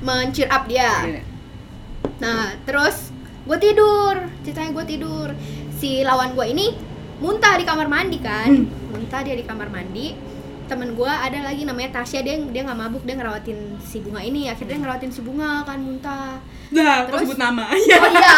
mencir 0.00 0.50
up 0.50 0.66
dia. 0.66 0.90
Iya. 1.06 1.22
nah 2.18 2.50
terus 2.66 3.14
gue 3.46 3.58
tidur 3.62 4.26
ceritanya 4.42 4.74
gue 4.74 4.84
tidur. 4.84 5.28
Si 5.78 6.02
lawan 6.02 6.34
gue 6.34 6.46
ini 6.50 6.74
muntah 7.18 7.54
di 7.54 7.64
kamar 7.64 7.86
mandi 7.86 8.18
kan 8.18 8.46
Hmm. 8.48 8.66
muntah 8.88 9.20
dia 9.20 9.34
di 9.34 9.42
kamar 9.42 9.68
mandi 9.68 10.14
temen 10.64 10.92
gue 10.92 11.08
ada 11.08 11.38
lagi 11.42 11.64
namanya 11.64 11.96
Tasya 11.96 12.20
dia 12.20 12.36
dia 12.38 12.60
nggak 12.62 12.76
mabuk 12.78 13.02
dia 13.02 13.16
ngerawatin 13.16 13.56
si 13.80 13.98
bunga 13.98 14.20
ini 14.20 14.46
akhirnya 14.46 14.68
dia 14.70 14.78
ngerawatin 14.78 15.08
si 15.08 15.20
bunga 15.20 15.62
kan 15.62 15.78
muntah 15.78 16.38
Nah, 16.68 17.00
Terus? 17.02 17.24
sebut 17.24 17.40
nama. 17.40 17.64
Iya. 17.72 17.96
oh 17.96 18.10
iya 18.12 18.36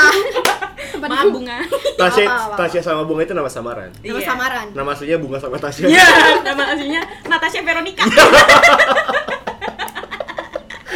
Temen 0.94 1.10
Maaf 1.10 1.26
bunga. 1.28 1.58
Tasya. 1.98 2.54
Tasya 2.54 2.78
sama 2.80 3.02
bunga 3.02 3.26
itu 3.26 3.34
nama 3.34 3.50
samaran 3.50 3.90
nama 3.92 4.06
Iya. 4.14 4.22
samaran 4.22 4.66
nama 4.70 4.88
aslinya 4.88 5.18
bunga 5.18 5.36
sama 5.36 5.58
Tasya 5.58 5.84
Iya, 5.84 6.06
nama 6.46 6.62
aslinya 6.70 7.02
Natasha 7.26 7.60
Veronica. 7.60 8.06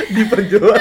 diperjelas 0.07 0.79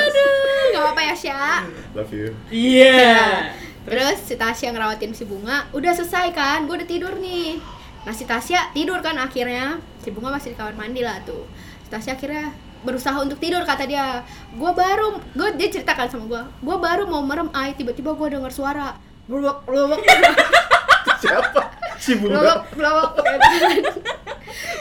nggak 0.69 0.81
apa-apa 0.83 1.01
ya 1.03 1.15
Sya 1.15 1.65
love 1.91 2.13
you 2.13 2.29
Iya. 2.48 3.50
Terus 3.83 4.17
si 4.23 4.39
Tasya 4.39 4.71
ngerawatin 4.71 5.11
si 5.11 5.27
Bunga, 5.27 5.67
udah 5.75 5.91
selesai 5.91 6.31
kan, 6.31 6.63
gue 6.63 6.75
udah 6.79 6.87
tidur 6.87 7.13
nih. 7.19 7.59
Nah 8.07 8.13
si 8.15 8.23
Tasya 8.23 8.71
tidur 8.71 9.03
kan 9.03 9.19
akhirnya, 9.19 9.79
si 9.99 10.07
Bunga 10.15 10.31
masih 10.31 10.55
di 10.55 10.57
kamar 10.57 10.75
mandi 10.79 11.03
lah 11.03 11.19
tuh. 11.27 11.43
Si 11.83 11.91
Tasya 11.91 12.15
akhirnya 12.15 12.55
berusaha 12.87 13.19
untuk 13.19 13.43
tidur 13.43 13.67
kata 13.67 13.83
dia. 13.83 14.23
Gue 14.55 14.71
baru, 14.71 15.19
gue 15.35 15.49
dia 15.59 15.67
ceritakan 15.71 16.07
sama 16.07 16.25
gue 16.27 16.43
Gue 16.63 16.77
baru 16.79 17.03
mau 17.07 17.23
merem, 17.23 17.51
ay 17.51 17.75
tiba-tiba 17.75 18.15
gue 18.15 18.27
denger 18.39 18.51
suara. 18.55 18.95
Blubak, 19.27 19.67
blubak, 19.67 20.03
siapa? 21.23 21.71
Si 21.95 22.19
blubak, 22.19 22.67
bunga 22.75 23.15
blubak 23.15 23.23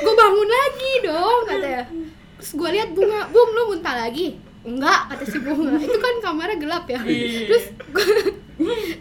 Gue 0.03 0.15
bangun 0.19 0.49
lagi 0.51 0.93
dong 1.07 1.41
katanya 1.47 1.85
Terus 2.43 2.51
gue 2.59 2.69
lihat 2.75 2.91
Bunga, 2.91 3.31
Bung 3.31 3.51
lu 3.55 3.63
muntah 3.71 3.95
lagi? 3.95 4.35
Enggak, 4.67 5.15
kata 5.15 5.25
si 5.31 5.39
Bunga. 5.39 5.79
Itu 5.79 5.95
kan 6.03 6.15
kamarnya 6.19 6.59
gelap 6.59 6.91
ya. 6.91 6.99
Iya. 7.07 7.47
Terus 7.47 7.65
gue 7.95 8.07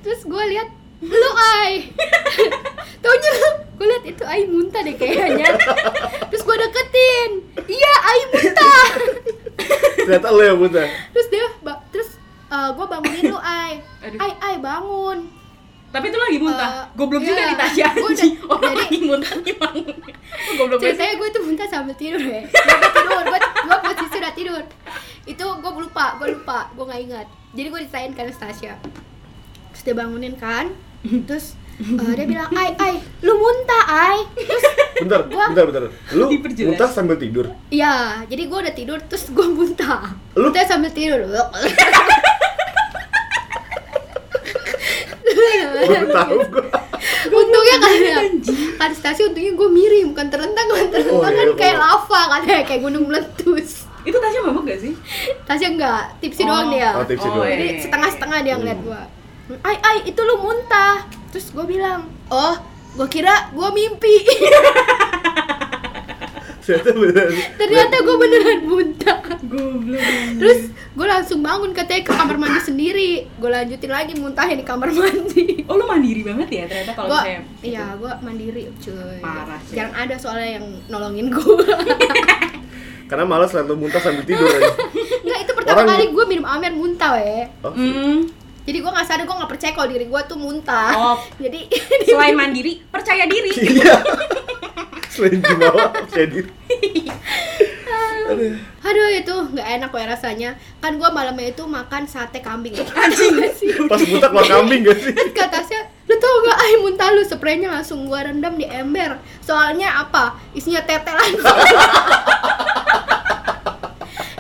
terus 0.01 0.22
gue 0.25 0.43
lihat 0.53 0.70
lu 1.01 1.31
ay 1.34 1.89
taunya 3.01 3.31
gue 3.74 3.86
lihat 3.89 4.03
itu 4.05 4.24
ay 4.25 4.46
muntah 4.46 4.81
deh 4.92 4.98
kayaknya. 4.98 5.48
Terus 6.30 6.42
gue 6.42 6.58
deketin. 6.58 7.30
Iya 7.66 7.94
ay 8.02 8.20
muntah. 8.30 8.86
Ternyata 10.02 10.28
lo 10.28 10.42
yang 10.42 10.58
buta 10.58 10.82
terus 11.14 11.28
dia 11.30 11.46
ba- 11.62 11.78
terus 11.88 12.18
gue 12.50 12.86
bangunin 12.86 13.30
lu 13.30 13.38
ay 13.38 13.80
ay 14.12 14.32
ay 14.36 14.56
bangun. 14.58 15.30
Tapi 15.88 16.08
itu 16.08 16.18
lagi 16.18 16.38
muntah. 16.38 16.70
Eh, 16.72 16.84
Goblok 16.94 17.22
juga 17.22 17.36
iya. 17.38 17.54
Tasya 17.54 17.88
Gua 17.92 18.00
udah- 18.02 18.10
anjing. 18.10 18.34
Orang 18.44 18.62
jadi- 18.66 18.80
lagi 18.82 18.98
muntah 19.02 19.34
gimana? 19.38 19.82
Goblok 20.52 20.78
banget. 20.78 20.84
ceritanya 20.90 21.14
gue 21.14 21.28
tuh 21.30 21.42
muntah 21.44 21.68
sambil 21.68 21.96
tidur 21.96 22.22
ya. 22.22 22.42
Gue 22.42 22.90
tidur 22.90 23.24
gue 23.24 23.40
gue 23.62 23.78
posisi 23.82 24.16
udah 24.18 24.34
tidur. 24.34 24.64
Itu 25.24 25.46
gue 25.54 25.72
lupa 25.78 26.06
gue 26.18 26.28
lupa 26.32 26.58
gue 26.72 26.84
nggak 26.84 27.02
ingat. 27.04 27.28
Jadi 27.52 27.68
gue 27.70 27.80
ditanyain 27.84 28.14
kan 28.14 28.26
Stasia 28.30 28.76
terus 29.72 29.84
dia 29.84 29.94
bangunin 29.94 30.36
kan. 30.36 30.72
Terus 31.28 31.56
eh, 31.78 32.14
dia 32.14 32.26
bilang 32.26 32.50
ay 32.52 32.72
ay 32.76 32.94
lu 33.22 33.34
muntah 33.34 33.84
ay 33.88 34.18
terus 34.36 34.64
bentar 35.01 35.20
Gua- 35.25 35.50
bentar 35.50 35.63
bentar 35.65 35.81
lu 36.12 36.25
Diperjelas. 36.27 36.67
muntah 36.70 36.88
sambil 36.88 37.15
tidur 37.15 37.46
Iya, 37.70 37.93
jadi 38.25 38.43
gue 38.43 38.60
udah 38.60 38.74
tidur 38.74 39.00
terus 39.01 39.27
gue 39.27 39.48
muntah. 39.48 40.13
Lu- 40.34 40.48
Muntah 40.48 40.63
sambil 40.63 40.91
tidur. 40.91 41.20
baru 45.81 46.08
tahu 46.08 46.38
gua 46.51 46.65
untungnya 47.34 47.75
kan 47.79 47.93
kan 48.77 48.91
stasiun 48.93 49.31
untungnya 49.31 49.53
gue 49.53 49.70
miring 49.70 50.05
bukan 50.12 50.27
terlentang 50.27 50.65
bukan 50.67 50.88
terlentang 50.89 51.15
Oh, 51.15 51.22
kan 51.24 51.34
iya, 51.34 51.53
kayak 51.53 51.75
kalau- 51.75 51.89
lava 51.98 52.22
katanya 52.31 52.63
kayak 52.63 52.81
gunung 52.81 53.03
meletus. 53.05 53.70
Itu 54.01 54.17
Tasya 54.17 54.41
mabuk 54.41 54.65
gak 54.65 54.79
sih? 54.79 54.93
Tasya 55.43 55.67
enggak, 55.72 56.03
tipsi 56.17 56.41
Oh. 56.41 56.50
doang 56.50 56.74
dia. 56.74 56.89
Oh, 56.91 57.05
tipsi 57.05 57.27
doang. 57.27 57.46
Jadi 57.46 57.65
iya. 57.67 57.77
setengah-setengah 57.79 58.39
dia 58.41 58.55
ngeliat 58.55 58.79
Hmm. 58.79 58.88
gue. 58.88 59.01
Ay, 59.62 59.75
ay, 59.79 59.98
itu 60.08 60.17
lu 60.20 60.36
muntah. 60.38 61.05
Terus 61.29 61.53
gue 61.53 61.65
bilang, 61.67 62.01
oh, 62.27 62.55
gue 62.92 63.08
kira 63.08 63.50
gue 63.50 63.68
mimpi. 63.70 64.16
ternyata 66.62 66.94
beneran 66.94 67.34
Ternyata 67.58 67.96
gue 68.00 68.16
beneran 68.16 68.60
muntah. 68.64 69.18
Goblok. 69.42 70.04
Terus 70.38 70.60
gue 70.72 71.08
langsung 71.10 71.40
bangun 71.42 71.72
katanya 71.72 72.02
ke 72.02 72.14
kamar 72.14 72.38
mandi 72.38 72.62
sendiri. 72.62 73.12
Gue 73.34 73.50
lanjutin 73.50 73.90
lagi 73.90 74.14
muntahnya 74.16 74.56
di 74.56 74.64
kamar 74.64 74.90
mandi. 74.92 75.66
Oh, 75.66 75.76
lu 75.76 75.84
mandiri 75.84 76.22
banget 76.22 76.48
ya 76.50 76.64
ternyata 76.66 76.94
kalau 76.94 77.10
Gua, 77.10 77.20
misalnya. 77.20 77.42
iya, 77.62 77.86
gue 77.94 78.12
mandiri 78.22 78.62
cuy. 78.78 79.20
Parah 79.20 79.60
sih. 79.62 79.74
Jarang 79.74 79.96
ada 79.98 80.16
soalnya 80.16 80.50
yang 80.56 80.66
nolongin 80.88 81.28
gue. 81.28 81.66
karena 83.10 83.28
malas 83.28 83.52
lu 83.52 83.76
muntah 83.76 84.00
sambil 84.00 84.24
tidur 84.24 84.48
aja 84.48 84.72
Enggak, 85.20 85.40
itu 85.44 85.52
pertama 85.52 85.84
Orang- 85.84 85.90
kali 85.92 86.06
gue 86.08 86.26
minum 86.30 86.48
amer 86.48 86.72
muntah 86.72 87.12
weh. 87.14 87.44
oh, 87.60 87.76
Hmm, 87.76 88.24
Jadi 88.62 88.77
gue 88.77 88.91
nggak 88.91 89.08
sadar 89.08 89.25
gue 89.25 89.36
nggak 89.36 89.51
percaya 89.51 89.72
kalau 89.74 89.89
diri 89.89 90.06
gue 90.06 90.22
tuh 90.30 90.38
muntah. 90.38 90.91
Oh. 90.94 91.18
Jadi 91.44 91.65
selain 92.10 92.36
mandiri, 92.38 92.82
percaya 92.89 93.25
diri. 93.25 93.51
iya 93.58 93.98
selain 95.12 95.44
jumawa 95.44 95.91
jadi 96.08 96.39
aduh 98.32 98.56
Aduh 98.82 99.08
itu 99.13 99.36
nggak 99.53 99.68
enak 99.77 99.89
gue 99.94 100.03
rasanya. 100.03 100.50
Kan 100.82 100.98
gue 100.98 101.06
malamnya 101.12 101.53
itu 101.53 101.63
makan 101.68 102.08
sate 102.10 102.39
kambing. 102.41 102.74
Anjing 102.80 103.38
sih. 103.53 103.75
pas 103.86 104.00
muntah 104.08 104.32
keluar 104.32 104.48
kambing 104.50 104.82
gak 104.84 104.98
sih 105.00 105.13
Terus 105.13 105.32
kata 105.32 105.62
Tasya, 105.62 105.80
lu 106.10 106.15
tau 106.18 106.36
gak 106.50 106.58
ay 106.60 106.74
muntah 106.82 107.08
lu 107.13 107.22
spraynya 107.22 107.70
langsung 107.70 108.10
gua 108.10 108.25
rendam 108.25 108.58
di 108.58 108.65
ember 108.65 109.15
Soalnya 109.46 110.01
apa? 110.01 110.34
Isinya 110.51 110.82
tetelan 110.82 111.30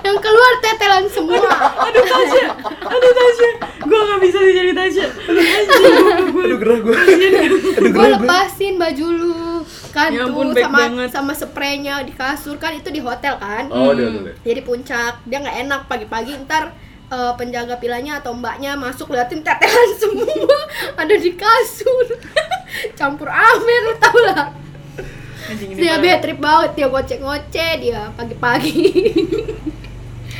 Yang 0.01 0.17
keluar 0.19 0.53
tetelan 0.65 1.05
semua 1.07 1.47
Aduh 1.87 2.03
Tasya, 2.03 2.45
aduh 2.81 3.11
Tasya, 3.13 3.49
gue 3.91 4.01
gak 4.01 4.21
bisa 4.21 4.37
nih 4.39 4.53
jadi 4.55 4.71
Tasya. 4.71 5.07
aduh 6.39 6.57
gerah 6.57 6.79
gua 6.79 6.95
aduh 6.95 7.59
Gue 7.59 7.73
gerah 7.75 7.91
gua 7.91 8.07
lepasin 8.15 8.73
baju 8.75 9.07
lu 9.11 9.35
Kan 9.91 10.15
Ya 10.15 10.23
tuh 10.23 10.31
ampun, 10.31 10.47
sama, 10.55 10.77
banget. 10.79 11.07
sama 11.11 11.31
spraynya 11.35 11.99
di 12.01 12.15
kasur 12.15 12.55
Kan 12.55 12.71
itu 12.73 12.87
di 12.87 13.03
hotel 13.03 13.35
kan 13.35 13.67
oh 13.67 13.91
Hmm. 13.91 14.31
Jadi 14.41 14.61
puncak, 14.61 15.19
dia 15.23 15.37
nggak 15.37 15.57
enak 15.67 15.81
pagi-pagi 15.85 16.39
ntar 16.41 16.71
eh, 17.07 17.33
penjaga 17.35 17.75
pilanya 17.75 18.17
atau 18.17 18.31
mbaknya 18.31 18.73
masuk 18.73 19.11
liatin 19.11 19.43
tetelan 19.43 19.89
semua 19.99 20.57
ada 20.95 21.11
di 21.11 21.35
kasur 21.35 22.07
campur 22.97 23.27
amer 23.27 23.83
tau 23.99 24.15
lah 24.23 24.55
Anjing 25.43 25.75
dia 25.75 25.99
bad 25.99 26.23
trip 26.23 26.39
banget 26.39 26.71
dia 26.73 26.87
ngoceh-ngoceh 26.87 27.71
dia 27.77 28.01
pagi-pagi 28.15 28.79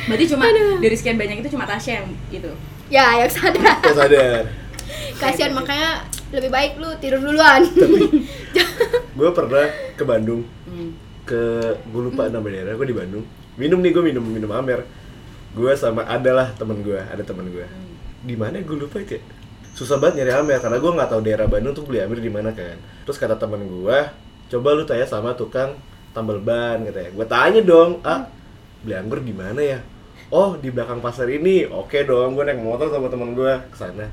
Berarti 0.02 0.24
cuma 0.26 0.44
Aduh. 0.44 0.82
dari 0.82 0.96
sekian 0.98 1.14
banyak 1.14 1.46
itu 1.46 1.54
cuma 1.54 1.62
Tasya 1.62 2.02
yang 2.02 2.08
itu. 2.28 2.50
Ya 2.92 3.24
yang 3.24 3.32
sadar. 3.32 3.80
Kok 3.80 3.96
sadar. 3.96 4.44
Kasihan 5.16 5.56
makanya 5.56 6.04
lebih 6.28 6.52
baik 6.52 6.76
lu 6.76 6.92
tidur 7.00 7.24
duluan. 7.24 7.64
Gue 9.16 9.30
pernah 9.32 9.66
ke 9.96 10.04
Bandung. 10.04 10.44
Hmm. 10.68 10.92
ke 11.22 11.38
gue 11.86 12.02
lupa 12.02 12.26
nama 12.26 12.42
daerah 12.42 12.74
gue 12.74 12.82
di 12.82 12.98
Bandung. 12.98 13.22
Minum 13.54 13.78
nih 13.78 13.94
gue 13.94 14.02
minum 14.02 14.26
minum 14.26 14.50
amer. 14.50 14.82
Gue 15.54 15.70
sama 15.78 16.02
adalah 16.02 16.50
temen 16.58 16.82
gue 16.82 16.98
ada 16.98 17.22
temen 17.22 17.46
gue 17.46 17.62
di 18.26 18.34
mana? 18.34 18.58
Gue 18.58 18.74
lupa 18.74 18.98
itu 18.98 19.16
ya? 19.16 19.22
susah 19.72 19.96
banget 19.96 20.20
nyari 20.20 20.32
amer 20.36 20.58
karena 20.60 20.76
gue 20.82 20.92
nggak 20.92 21.08
tahu 21.08 21.20
daerah 21.24 21.46
Bandung 21.48 21.72
tuh 21.72 21.86
beli 21.86 22.02
amer 22.02 22.18
di 22.18 22.26
mana 22.26 22.50
kan. 22.50 22.74
Terus 23.06 23.16
kata 23.22 23.38
temen 23.38 23.62
gue 23.70 23.98
coba 24.50 24.68
lu 24.74 24.82
tanya 24.82 25.06
sama 25.06 25.30
tukang 25.38 25.78
tambal 26.10 26.42
ban 26.42 26.82
katanya. 26.90 27.10
Gue 27.14 27.26
tanya 27.30 27.60
dong 27.62 28.02
ah 28.02 28.26
beli 28.82 28.98
anggur 28.98 29.22
di 29.22 29.30
mana 29.30 29.62
ya 29.62 29.78
oh 30.32 30.56
di 30.56 30.68
belakang 30.68 30.98
pasar 30.98 31.28
ini 31.28 31.64
oke 31.64 31.94
dong 32.02 32.32
gue 32.32 32.42
naik 32.42 32.58
motor 32.58 32.88
sama 32.88 33.06
temen 33.06 33.32
gue 33.32 33.52
ke 33.68 33.76
sana. 33.76 34.08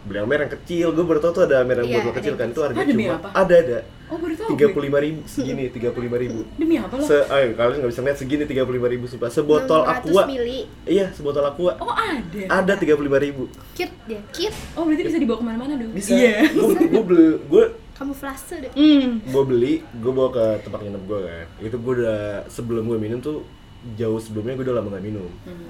Beli 0.00 0.16
amer 0.16 0.38
yang 0.40 0.52
kecil 0.54 0.86
gue 0.90 1.04
baru 1.04 1.20
tau 1.20 1.28
tuh 1.30 1.44
ada 1.44 1.60
amer 1.60 1.84
yang 1.84 1.88
Iya, 1.90 1.96
botol 2.00 2.14
kecil 2.16 2.34
kan 2.34 2.48
itu 2.48 2.60
harga 2.62 2.72
Ah, 2.72 2.86
cuma 2.86 3.12
apa? 3.12 3.28
ada 3.36 3.54
ada. 3.54 3.78
Oh 4.08 4.16
baru 4.16 4.32
tiga 4.32 4.66
puluh 4.72 4.84
lima 4.88 4.98
ribu 4.98 5.20
segini 5.22 5.68
tiga 5.76 5.92
puluh 5.92 6.08
lima 6.08 6.16
ribu. 6.16 6.40
Demi 6.56 6.74
apa 6.74 6.94
lo? 6.96 7.04
se 7.04 7.20
ayo 7.20 7.52
kalian 7.52 7.76
nggak 7.78 7.90
bisa 7.92 8.00
lihat 8.00 8.16
segini 8.16 8.42
tiga 8.42 8.62
puluh 8.64 8.80
lima 8.80 8.88
ribu 8.88 9.04
sumpah. 9.04 9.28
Sebotol 9.28 9.84
600 9.84 9.92
aqua. 10.00 10.22
mili. 10.24 10.60
Iya 10.88 11.12
sebotol 11.12 11.44
aqua. 11.44 11.76
Oh 11.78 11.92
ada. 11.92 12.40
ada 12.48 12.72
tiga 12.74 12.96
puluh 12.96 13.06
lima 13.06 13.20
ribu. 13.20 13.44
Cute 13.76 13.92
dia 14.08 14.20
cute. 14.32 14.56
Oh 14.72 14.88
berarti 14.88 15.02
bisa 15.04 15.18
dibawa 15.18 15.36
ke 15.36 15.44
mana-mana 15.44 15.72
dong? 15.76 15.92
bisa. 15.92 16.10
Iya. 16.10 16.48
gue 16.48 16.64
gue 16.80 17.02
beli 17.10 17.26
gue 17.44 17.64
kamu 17.92 18.12
flase 18.16 18.56
deh. 18.56 18.72
Hmm. 18.72 19.20
gue 19.20 19.42
beli 19.44 19.72
gue 19.84 20.10
bawa 20.10 20.32
ke 20.32 20.44
tempat 20.64 20.80
nginep 20.80 21.02
gue 21.04 21.18
kan. 21.20 21.46
Itu 21.60 21.76
gue 21.76 21.92
udah 22.00 22.20
sebelum 22.48 22.88
gue 22.88 22.96
minum 22.96 23.20
tuh 23.20 23.44
jauh 23.90 24.16
sebelumnya 24.16 24.54
gue 24.54 24.64
udah 24.64 24.76
lama 24.76 24.88
gak 24.92 25.02
minum 25.02 25.28
Hmm. 25.42 25.68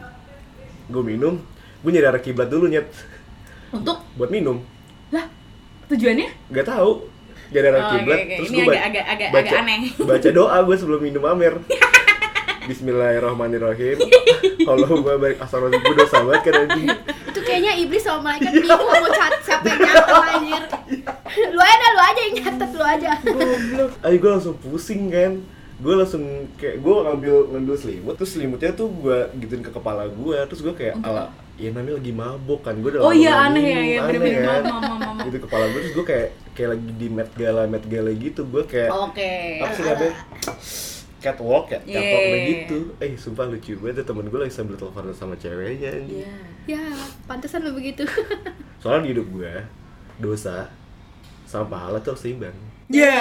gue 0.87 1.02
minum 1.05 1.35
gue 1.81 1.90
nyari 1.90 2.07
arah 2.07 2.19
kiblat 2.19 2.47
dulu 2.47 2.67
nyet 2.67 2.90
Untuk 3.71 4.02
buat 4.14 4.29
minum 4.29 4.61
lah 5.09 5.26
tujuannya? 5.87 6.29
nggak 6.49 6.67
tahu 6.67 7.07
nyari 7.50 7.67
arah 7.69 7.81
Oh, 7.81 7.90
kiblat 7.93 8.17
oke, 8.17 8.25
oke. 8.25 8.35
terus 8.37 8.49
Ini 8.49 8.57
gue 8.57 8.64
agak- 8.69 8.85
agak- 8.85 9.07
agak- 9.09 9.31
agak 9.33 9.61
aneh. 9.61 9.81
baca 9.97 10.29
doa 10.37 10.57
gue 10.61 10.76
sebelum 10.76 11.00
minum 11.00 11.23
amer 11.25 11.55
Bismillahirrahmanirrahim. 12.61 13.97
Kalau 14.69 14.85
gue 14.85 15.14
baik 15.17 15.40
asal 15.40 15.67
gue 15.67 15.95
dosa 15.97 16.23
banget 16.23 16.43
kan 16.45 16.55
anjing. 16.61 16.87
itu 17.26 17.40
kayaknya 17.40 17.73
iblis 17.76 17.99
sama 18.00 18.21
malaikat 18.29 18.52
bingung 18.52 18.76
mau 18.76 19.09
cat 19.09 19.33
siapa 19.40 19.64
yang 19.64 19.81
nyatet 19.81 20.07
anjir 20.29 20.62
lu 21.49 21.61
aja 21.61 21.87
lu 21.88 22.02
aja 22.05 22.21
yang 22.21 22.35
nyatet 22.37 22.71
lu 22.71 22.85
aja 22.85 23.11
Goblok. 23.23 23.90
Ayo 24.00 24.17
gue 24.17 24.31
langsung 24.31 24.55
pusing 24.57 25.09
kan. 25.09 25.33
Gue 25.80 25.94
langsung 25.94 26.25
kayak 26.54 26.76
gue 26.78 26.94
ngambil 26.94 27.34
ngambil 27.50 27.75
selimut 27.75 28.14
terus 28.14 28.30
selimutnya 28.30 28.70
tuh 28.70 28.88
gue 28.90 29.16
gituin 29.38 29.60
ke 29.60 29.70
kepala 29.70 30.04
gue 30.06 30.37
terus 30.44 30.60
gue 30.60 30.72
kayak 30.72 31.00
ala 31.00 31.32
ya 31.56 31.68
namanya 31.70 31.96
lagi 31.96 32.12
mabok 32.12 32.60
kan 32.62 32.75
gue 32.75 32.90
udah 32.90 33.00
Oh 33.00 33.12
iya 33.12 33.30
nggak 33.30 33.46
aneh 33.46 33.62
ya, 33.62 33.80
ya 33.80 33.99
aneh 34.02 34.16
bener-bener 34.16 34.44
kan. 34.46 34.62
mama 34.66 34.94
mama. 34.94 35.22
gitu 35.25 35.38
kepala 35.40 35.64
gue 35.66 35.80
terus 35.82 35.94
gue 35.94 36.06
kayak 36.06 36.26
kayak 36.52 36.68
lagi 36.70 36.90
di 36.94 37.06
Met 37.08 37.30
Gala 37.32 37.62
Met 37.64 37.84
Gala 37.84 38.10
gitu 38.12 38.40
gue 38.44 38.62
kayak 38.64 38.90
Oke. 38.90 39.32
apa 39.58 39.72
sih 39.72 39.82
namanya 39.82 40.12
catwalk 41.18 41.66
ya 41.68 41.80
catwalk 41.82 42.22
Yeah. 42.22 42.32
begitu 42.34 42.78
eh 42.99 43.12
sumpah 43.14 43.44
lucu 43.46 43.76
banget 43.76 44.00
tuh 44.00 44.06
temen 44.06 44.25
gue 44.26 44.38
lagi 44.38 44.54
sambil 44.54 44.76
telepon 44.76 45.12
sama 45.12 45.34
ceweknya 45.34 45.92
anjing. 45.94 46.25
Iya. 46.25 46.37
Ya, 46.66 46.82
pantesan 47.25 47.60
lo 47.60 47.72
begitu. 47.72 48.04
soalnya 48.80 49.04
di 49.04 49.10
hidup 49.12 49.28
gue 49.30 49.52
dosa 50.18 50.68
sama 51.44 51.68
pahala 51.68 52.00
tuh 52.00 52.12
seimbang 52.14 52.56
Iya. 52.87 53.16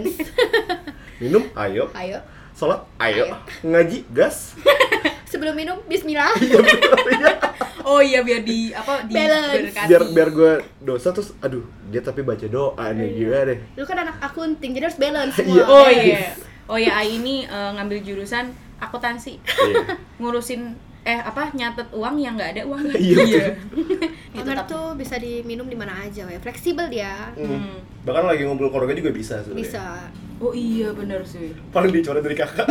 Minum 1.16 1.44
ayo 1.54 1.86
Ayo, 1.92 2.18
sholat 2.52 2.82
ayo, 2.98 3.24
Ayo. 3.24 3.34
ngaji 3.62 4.06
gas 4.10 4.54
sebelum 5.30 5.52
minum 5.52 5.78
bismillah. 5.84 6.30
Oh 7.84 8.00
iya 8.00 8.24
biar 8.24 8.40
di 8.40 8.72
apa 8.72 9.04
di 9.04 9.12
Balance. 9.12 9.76
biar 9.84 10.02
biar 10.08 10.28
gue 10.30 10.52
dosa 10.80 11.12
terus 11.12 11.36
aduh 11.38 11.60
dia 11.84 12.00
tapi 12.00 12.24
baca 12.24 12.40
doa 12.44 12.80
nih 12.90 13.12
gimana 13.14 13.44
deh 13.46 13.58
Lu 13.76 13.84
kan 13.84 14.00
anak 14.00 14.16
akunting, 14.22 14.72
jadi 14.72 14.88
harus 14.88 14.96
balance 14.96 15.36
Iya. 15.36 15.44
semua. 15.44 15.64
Oh 15.68 15.84
iya. 15.86 16.32
Oh 16.64 16.78
iya, 16.80 16.96
Ai 16.96 17.12
ini 17.14 17.44
eh, 17.44 17.70
ngambil 17.70 18.00
jurusan 18.00 18.48
akuntansi. 18.80 19.36
Iya. 19.36 20.00
Ngurusin 20.16 20.72
eh 21.04 21.20
apa 21.20 21.52
nyatet 21.52 21.92
uang 21.92 22.16
yang 22.16 22.32
nggak 22.34 22.56
ada 22.56 22.62
uangnya. 22.64 22.96
Iya, 22.96 23.52
Amer 24.32 24.56
tapi- 24.56 24.70
tuh 24.70 24.96
bisa 24.96 25.20
diminum 25.20 25.68
di 25.68 25.76
mana 25.76 25.92
aja, 26.00 26.24
ya. 26.24 26.40
Fleksibel 26.40 26.88
dia. 26.88 27.28
Hmm. 27.34 27.84
bahkan 28.00 28.24
lagi 28.24 28.44
ngumpul 28.44 28.68
keluarga 28.68 28.92
juga 28.94 29.10
bisa 29.10 29.40
sebenarnya 29.40 29.60
Bisa. 29.60 29.84
Oh 30.42 30.50
iya 30.50 30.90
bener 30.90 31.22
sih. 31.22 31.54
paling 31.70 31.94
dicoret 31.94 32.20
dari 32.20 32.34
kakak 32.34 32.66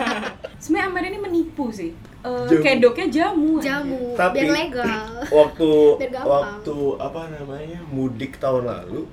Sebenarnya 0.62 0.90
Amer 0.90 1.04
ini 1.06 1.18
menipu 1.18 1.70
sih. 1.70 1.94
Eh, 2.18 2.46
Jamu. 2.50 2.62
kedoknya 2.66 3.06
jamu. 3.08 3.50
aja. 3.56 3.78
Jamu, 3.78 4.02
Tapi- 4.12 4.42
biar 4.42 4.50
legal. 4.50 5.06
waktu 5.38 5.70
Biar 6.02 6.24
waktu 6.26 6.76
apa 6.98 7.22
namanya 7.30 7.80
mudik 7.88 8.36
tahun 8.36 8.66
lalu 8.66 9.06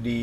di 0.00 0.22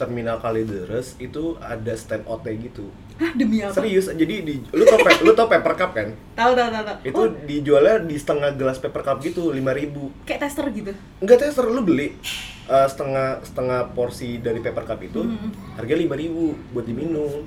terminal 0.00 0.40
Kalideres 0.40 1.18
itu 1.18 1.58
ada 1.60 1.92
stand 1.92 2.24
outnya 2.24 2.56
gitu 2.56 2.88
Hah, 3.14 3.30
demi 3.32 3.58
apa? 3.58 3.70
serius 3.72 4.10
jadi 4.10 4.42
di 4.42 4.58
lu 4.68 4.82
tau 4.82 4.98
pe- 4.98 5.22
lu 5.22 5.30
tau 5.32 5.46
paper 5.46 5.74
cup 5.74 5.90
kan 5.92 6.10
Tahu 6.34 6.50
tahu 6.52 6.68
tahu 6.68 6.82
tahu. 6.84 6.96
itu 7.04 7.14
Oh, 7.16 7.28
dijualnya 7.46 8.02
di 8.02 8.14
setengah 8.14 8.50
gelas 8.52 8.76
paper 8.76 9.02
cup 9.02 9.16
gitu 9.20 9.48
5000 9.48 9.62
ribu 9.72 10.10
kayak 10.22 10.42
tester 10.42 10.66
gitu. 10.68 10.90
enggak 11.18 11.38
tester 11.38 11.62
lu 11.64 11.80
beli 11.80 12.18
uh, 12.66 12.84
setengah 12.84 13.38
setengah 13.40 13.86
porsi 13.90 14.38
dari 14.38 14.58
paper 14.58 14.82
cup 14.84 14.98
itu 15.00 15.20
Hmm. 15.20 15.54
harga 15.74 15.94
5000 15.94 16.10
ribu 16.18 16.44
buat 16.70 16.82
diminum 16.82 17.46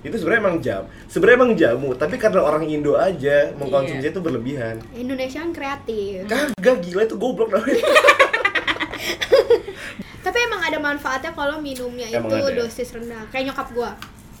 itu 0.00 0.14
sebenarnya 0.14 0.42
emang 0.42 0.56
jam 0.58 0.82
sebenarnya 1.06 1.38
emang 1.38 1.52
jamu 1.54 1.88
tapi 1.94 2.14
karena 2.16 2.40
orang 2.40 2.66
Indo 2.66 2.92
aja 2.94 3.54
mengkonsumsi 3.54 4.02
Iya. 4.02 4.10
itu 4.10 4.18
berlebihan 4.18 4.76
Indonesia 4.92 5.38
kan 5.38 5.50
kreatif. 5.50 6.26
kagak 6.26 6.76
gila 6.80 7.02
itu 7.02 7.14
goblok 7.14 7.48
namanya 7.50 7.78
Tapi 10.24 10.38
emang 10.42 10.62
ada 10.62 10.78
manfaatnya 10.78 11.30
kalau 11.30 11.56
minumnya 11.58 12.08
Emang 12.08 12.32
itu 12.32 12.40
ada. 12.42 12.56
dosis 12.58 12.88
rendah. 12.90 13.28
Kayak 13.28 13.52
nyokap 13.52 13.68
gua. 13.70 13.92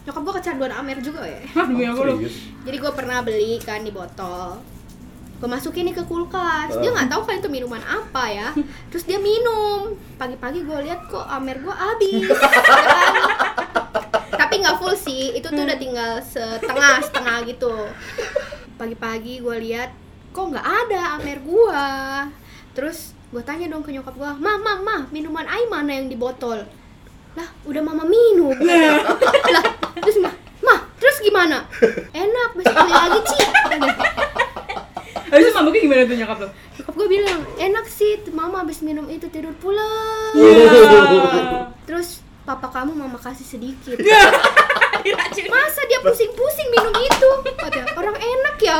Nyokap 0.04 0.20
gua 0.20 0.34
kecanduan 0.36 0.72
Amer 0.72 1.00
juga 1.00 1.24
ya. 1.24 1.40
Hah, 1.56 1.68
serius 1.68 2.36
Jadi 2.68 2.76
gua 2.76 2.92
pernah 2.92 3.24
beli 3.24 3.56
kan 3.60 3.80
di 3.80 3.92
botol. 3.92 4.60
Gue 5.44 5.50
masukin 5.50 5.84
nih 5.84 5.96
ke 5.96 6.04
kulkas. 6.08 6.72
Dia 6.78 6.88
nggak 6.88 7.10
tahu 7.10 7.22
kan 7.26 7.36
itu 7.36 7.50
minuman 7.52 7.82
apa 7.84 8.24
ya. 8.32 8.48
Terus 8.92 9.04
dia 9.04 9.20
minum. 9.20 9.92
Pagi-pagi 10.16 10.64
gue 10.64 10.78
lihat 10.88 11.04
kok 11.04 11.26
Amer 11.26 11.60
gua 11.60 11.74
habis. 11.74 12.24
kan? 12.32 12.48
Tapi 14.40 14.54
nggak 14.64 14.78
full 14.80 14.96
sih. 14.96 15.36
Itu 15.36 15.52
tuh 15.52 15.68
udah 15.68 15.76
tinggal 15.76 16.12
setengah 16.22 17.02
setengah 17.02 17.36
gitu. 17.44 17.74
Pagi-pagi 18.80 19.44
gue 19.44 19.56
lihat 19.68 19.92
kok 20.32 20.48
nggak 20.48 20.64
ada 20.64 21.20
Amer 21.20 21.38
gua. 21.44 21.84
Terus 22.72 23.12
gue 23.34 23.42
tanya 23.42 23.66
dong 23.66 23.82
ke 23.82 23.90
nyokap 23.90 24.14
gua, 24.14 24.30
"Mah, 24.38 24.62
mah, 24.62 24.78
mah, 24.78 25.02
minuman 25.10 25.42
ai 25.44 25.66
mana 25.66 25.90
yang 25.90 26.06
di 26.06 26.14
botol?" 26.14 26.62
Lah, 27.34 27.48
udah 27.66 27.82
mama 27.82 28.06
minum. 28.06 28.54
lah, 28.62 29.73
terus 29.98 30.16
mah, 30.22 30.34
mah, 30.62 30.78
terus 30.98 31.16
gimana? 31.22 31.66
Enak, 32.14 32.50
besok 32.58 32.74
beli 32.74 32.92
lagi, 32.94 33.20
Ci. 33.26 33.38
Habis 35.34 35.50
mabuknya 35.50 35.80
gimana 35.82 36.02
tuh 36.06 36.16
nyokap 36.18 36.38
lo? 36.42 36.48
Nyokap 36.78 36.94
gue 36.94 37.08
bilang, 37.10 37.40
enak 37.58 37.86
sih, 37.90 38.22
mama 38.30 38.62
habis 38.62 38.78
minum 38.86 39.06
itu 39.10 39.26
tidur 39.30 39.54
pulang. 39.58 40.34
Iya. 40.38 41.74
Terus 41.86 42.22
papa 42.46 42.70
kamu 42.70 42.94
mama 42.94 43.18
kasih 43.18 43.46
sedikit. 43.46 43.98
Diracun. 45.04 45.44
Masa 45.52 45.80
dia 45.84 46.00
pusing-pusing 46.00 46.68
minum 46.72 46.94
itu? 46.96 47.30
Katanya, 47.60 47.92
orang 47.94 48.16
enak 48.16 48.56
ya. 48.56 48.78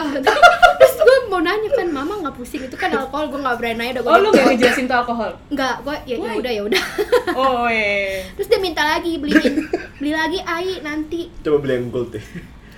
Terus 0.80 0.94
gue 0.96 1.16
mau 1.28 1.40
nanya 1.44 1.68
kan, 1.68 1.88
mama 1.92 2.24
nggak 2.24 2.34
pusing 2.34 2.64
itu 2.64 2.76
kan 2.80 2.88
alkohol, 2.96 3.28
gue 3.28 3.40
nggak 3.44 3.56
berani 3.60 3.76
nanya 3.76 3.92
udah 4.00 4.02
gue 4.02 4.12
Oh 4.12 4.18
lu 4.24 4.28
gak 4.32 4.44
ngejelasin 4.48 4.88
tuh 4.88 4.96
alkohol? 4.96 5.30
Nggak, 5.52 5.74
gue 5.84 5.96
ya 6.08 6.16
ya 6.16 6.32
udah 6.40 6.52
ya 6.52 6.62
udah. 6.64 6.82
Oh 7.36 7.66
iya. 7.68 8.24
Terus 8.40 8.48
dia 8.48 8.60
minta 8.60 8.82
lagi 8.82 9.20
beliin, 9.20 9.68
beli 10.00 10.12
lagi 10.16 10.38
ai 10.42 10.80
nanti. 10.80 11.28
coba 11.44 11.56
beli 11.60 11.72
yang 11.76 11.92
gold 11.92 12.10
deh 12.16 12.24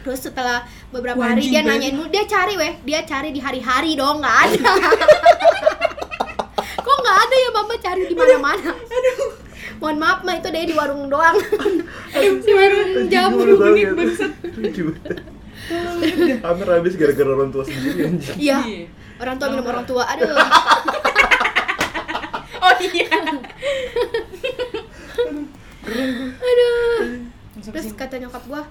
Terus 0.03 0.23
setelah 0.23 0.63
beberapa 0.95 1.19
Wah, 1.19 1.35
hari 1.35 1.51
dia 1.51 1.67
banget. 1.67 1.91
nanyain 1.95 1.97
dia 2.11 2.25
cari 2.31 2.55
weh, 2.55 2.73
dia 2.83 3.01
cari 3.03 3.35
di 3.35 3.41
hari-hari 3.43 3.99
dong, 3.99 4.23
nggak 4.23 4.37
ada. 4.39 4.71
Kok 6.87 6.97
nggak 7.03 7.19
ada 7.27 7.37
ya 7.37 7.51
mama 7.51 7.75
cari 7.79 8.03
di 8.07 8.15
mana-mana? 8.15 8.71
Aduh. 8.71 9.47
Mohon 9.77 9.97
maaf 10.01 10.21
mah 10.25 10.35
itu 10.39 10.49
dari 10.49 10.67
di 10.71 10.75
warung 10.79 11.11
doang. 11.11 11.37
Di 12.15 12.53
warung 12.55 13.09
jamu. 13.11 13.37
Lucu 13.43 13.57
menit, 13.59 13.91
banget. 13.91 13.97
bangsat. 13.97 14.33
Hampir 16.47 16.67
habis 16.71 16.95
gara-gara 16.95 17.31
orang 17.35 17.51
tua 17.51 17.65
sendiri 17.67 18.01
anjing. 18.07 18.37
Iya. 18.39 18.59
Iya. 18.63 18.87
Orang 19.19 19.37
tua 19.41 19.47
minum 19.51 19.67
orang 19.67 19.87
tua. 19.87 20.05
Aduh. 20.07 20.29
Oh 22.57 22.73
iya. 22.83 23.07
Aduh. 26.35 26.99
Terus 27.63 27.95
kata 27.95 28.19
nyokap 28.19 28.43
gua, 28.51 28.67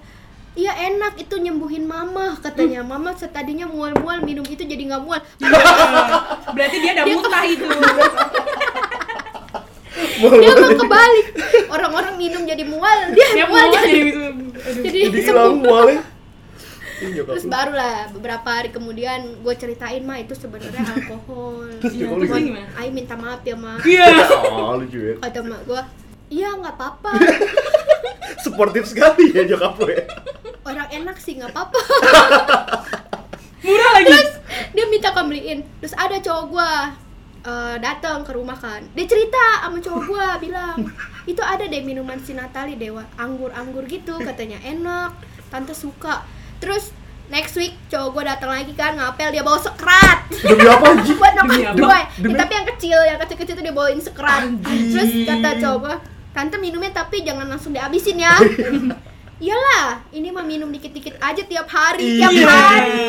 Iya 0.56 0.72
enak 0.72 1.20
itu 1.20 1.36
nyembuhin 1.36 1.84
mama 1.84 2.32
katanya 2.40 2.80
mama 2.80 3.12
setadinya 3.12 3.68
mual-mual 3.68 4.24
minum 4.24 4.44
itu 4.48 4.64
jadi 4.64 4.88
nggak 4.88 5.04
mual 5.04 5.20
Berarti 6.56 6.76
dia 6.80 6.96
udah 6.96 7.04
muntah 7.04 7.44
itu. 7.44 7.68
dia 10.16 10.52
mau 10.56 10.72
kebalik 10.72 11.26
orang-orang 11.68 12.14
minum 12.16 12.42
jadi 12.42 12.64
mual 12.64 12.98
dia 13.10 13.28
Dia 13.32 13.46
mual 13.46 13.66
mual 13.66 13.74
jadi 13.78 14.00
jadi 14.00 14.80
jadi 14.82 14.98
Jadi 15.04 15.18
sembuh 15.18 15.24
hilang 15.26 15.54
mualnya. 15.58 16.02
Terus 16.96 17.44
lu. 17.44 17.52
barulah 17.52 18.08
beberapa 18.08 18.48
hari 18.50 18.70
kemudian 18.70 19.20
gue 19.38 19.54
ceritain 19.54 20.00
mah 20.00 20.16
itu 20.16 20.32
sebenarnya 20.32 20.80
alkohol 20.86 21.60
Iya, 21.86 22.08
Alkohol 22.08 22.18
terus 22.18 22.30
gimana? 22.32 22.46
gimana? 22.48 22.68
Ai 22.74 22.88
minta 22.88 23.14
maaf 23.14 23.40
ya 23.42 23.52
ma 23.54 23.76
Iya. 23.78 24.06
Oh, 24.48 24.74
lucu 24.76 24.98
ya. 24.98 25.14
kata 25.20 25.38
mak 25.42 25.60
gue 25.62 25.82
iya 26.28 26.48
nggak 26.52 26.74
apa-apa 26.74 27.12
Sportif 28.42 28.84
sekali 28.86 29.30
ya 29.30 29.44
nyokap 29.44 29.76
lu 29.76 29.86
ya. 29.88 30.02
orang 30.64 30.88
enak 30.90 31.16
sih 31.16 31.36
nggak 31.36 31.52
apa-apa 31.52 31.78
Murah 33.58 33.90
lagi. 33.94 34.08
terus 34.08 34.32
dia 34.72 34.84
minta 34.86 35.10
kan 35.10 35.26
beliin 35.26 35.62
terus 35.76 35.94
ada 35.94 36.16
cowok 36.16 36.44
gue 36.48 36.70
datang 37.76 38.20
ke 38.20 38.30
rumah 38.30 38.54
kan. 38.54 38.82
Dia 38.92 39.04
cerita 39.04 39.38
sama 39.60 39.78
cowok 39.78 40.02
gue 40.04 40.26
bilang 40.44 40.78
itu 41.24 41.38
ada 41.38 41.62
deh 41.62 41.80
minuman 41.80 42.18
si 42.18 42.32
Natali 42.32 42.74
dewa. 42.74 43.06
Anggur-anggur 43.14 43.84
gitu 43.84 44.18
katanya. 44.18 44.58
Enak 44.60 45.14
tante 45.46 45.72
suka. 45.72 46.26
Terus 46.56 46.90
next 47.26 47.54
week 47.54 47.74
cowok 47.86 48.08
gue 48.12 48.22
datang 48.24 48.50
lagi 48.50 48.72
kan 48.72 48.94
ngapel 48.94 49.28
dia 49.28 49.42
bawa 49.42 49.58
sekrat 49.58 50.30
Demi 50.30 50.62
apa 50.62 50.94
buat 51.18 51.32
nyokap 51.34 51.74
gue 51.74 51.98
Demi- 52.16 52.30
Ya, 52.30 52.38
tapi 52.38 52.52
yang 52.54 52.66
kecil 52.68 52.98
yang 53.00 53.18
kecil-kecil 53.18 53.54
tuh 53.54 53.64
dia 53.64 53.74
bawain 53.74 53.98
sekerat. 53.98 54.46
Anjing. 54.46 54.90
terus 54.90 55.10
kata 55.24 55.50
cowok 55.58 55.78
gue 55.80 55.94
tante 56.30 56.56
minumnya 56.56 56.92
tapi 56.92 57.22
jangan 57.22 57.46
langsung 57.46 57.70
dihabisin 57.70 58.18
ya. 58.18 58.38
Iyalah 59.36 60.06
ini 60.10 60.30
mah 60.30 60.42
minum 60.42 60.68
dikit-dikit 60.68 61.18
aja 61.18 61.42
tiap 61.42 61.66
hari 61.66 62.16
tiap 62.16 62.30
Iya. 62.30 62.46
hari. 62.46 63.04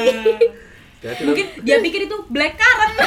Hati-hati 0.97 1.21
lu. 1.21 1.28
Mungkin 1.30 1.45
dia 1.62 1.78
pikir 1.80 2.02
itu 2.04 2.17
black 2.28 2.58
currant. 2.58 2.97